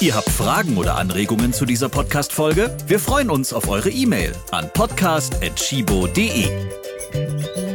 [0.00, 2.76] Ihr habt Fragen oder Anregungen zu dieser Podcast-Folge?
[2.88, 7.69] Wir freuen uns auf eure E-Mail an podcast.chibo.de.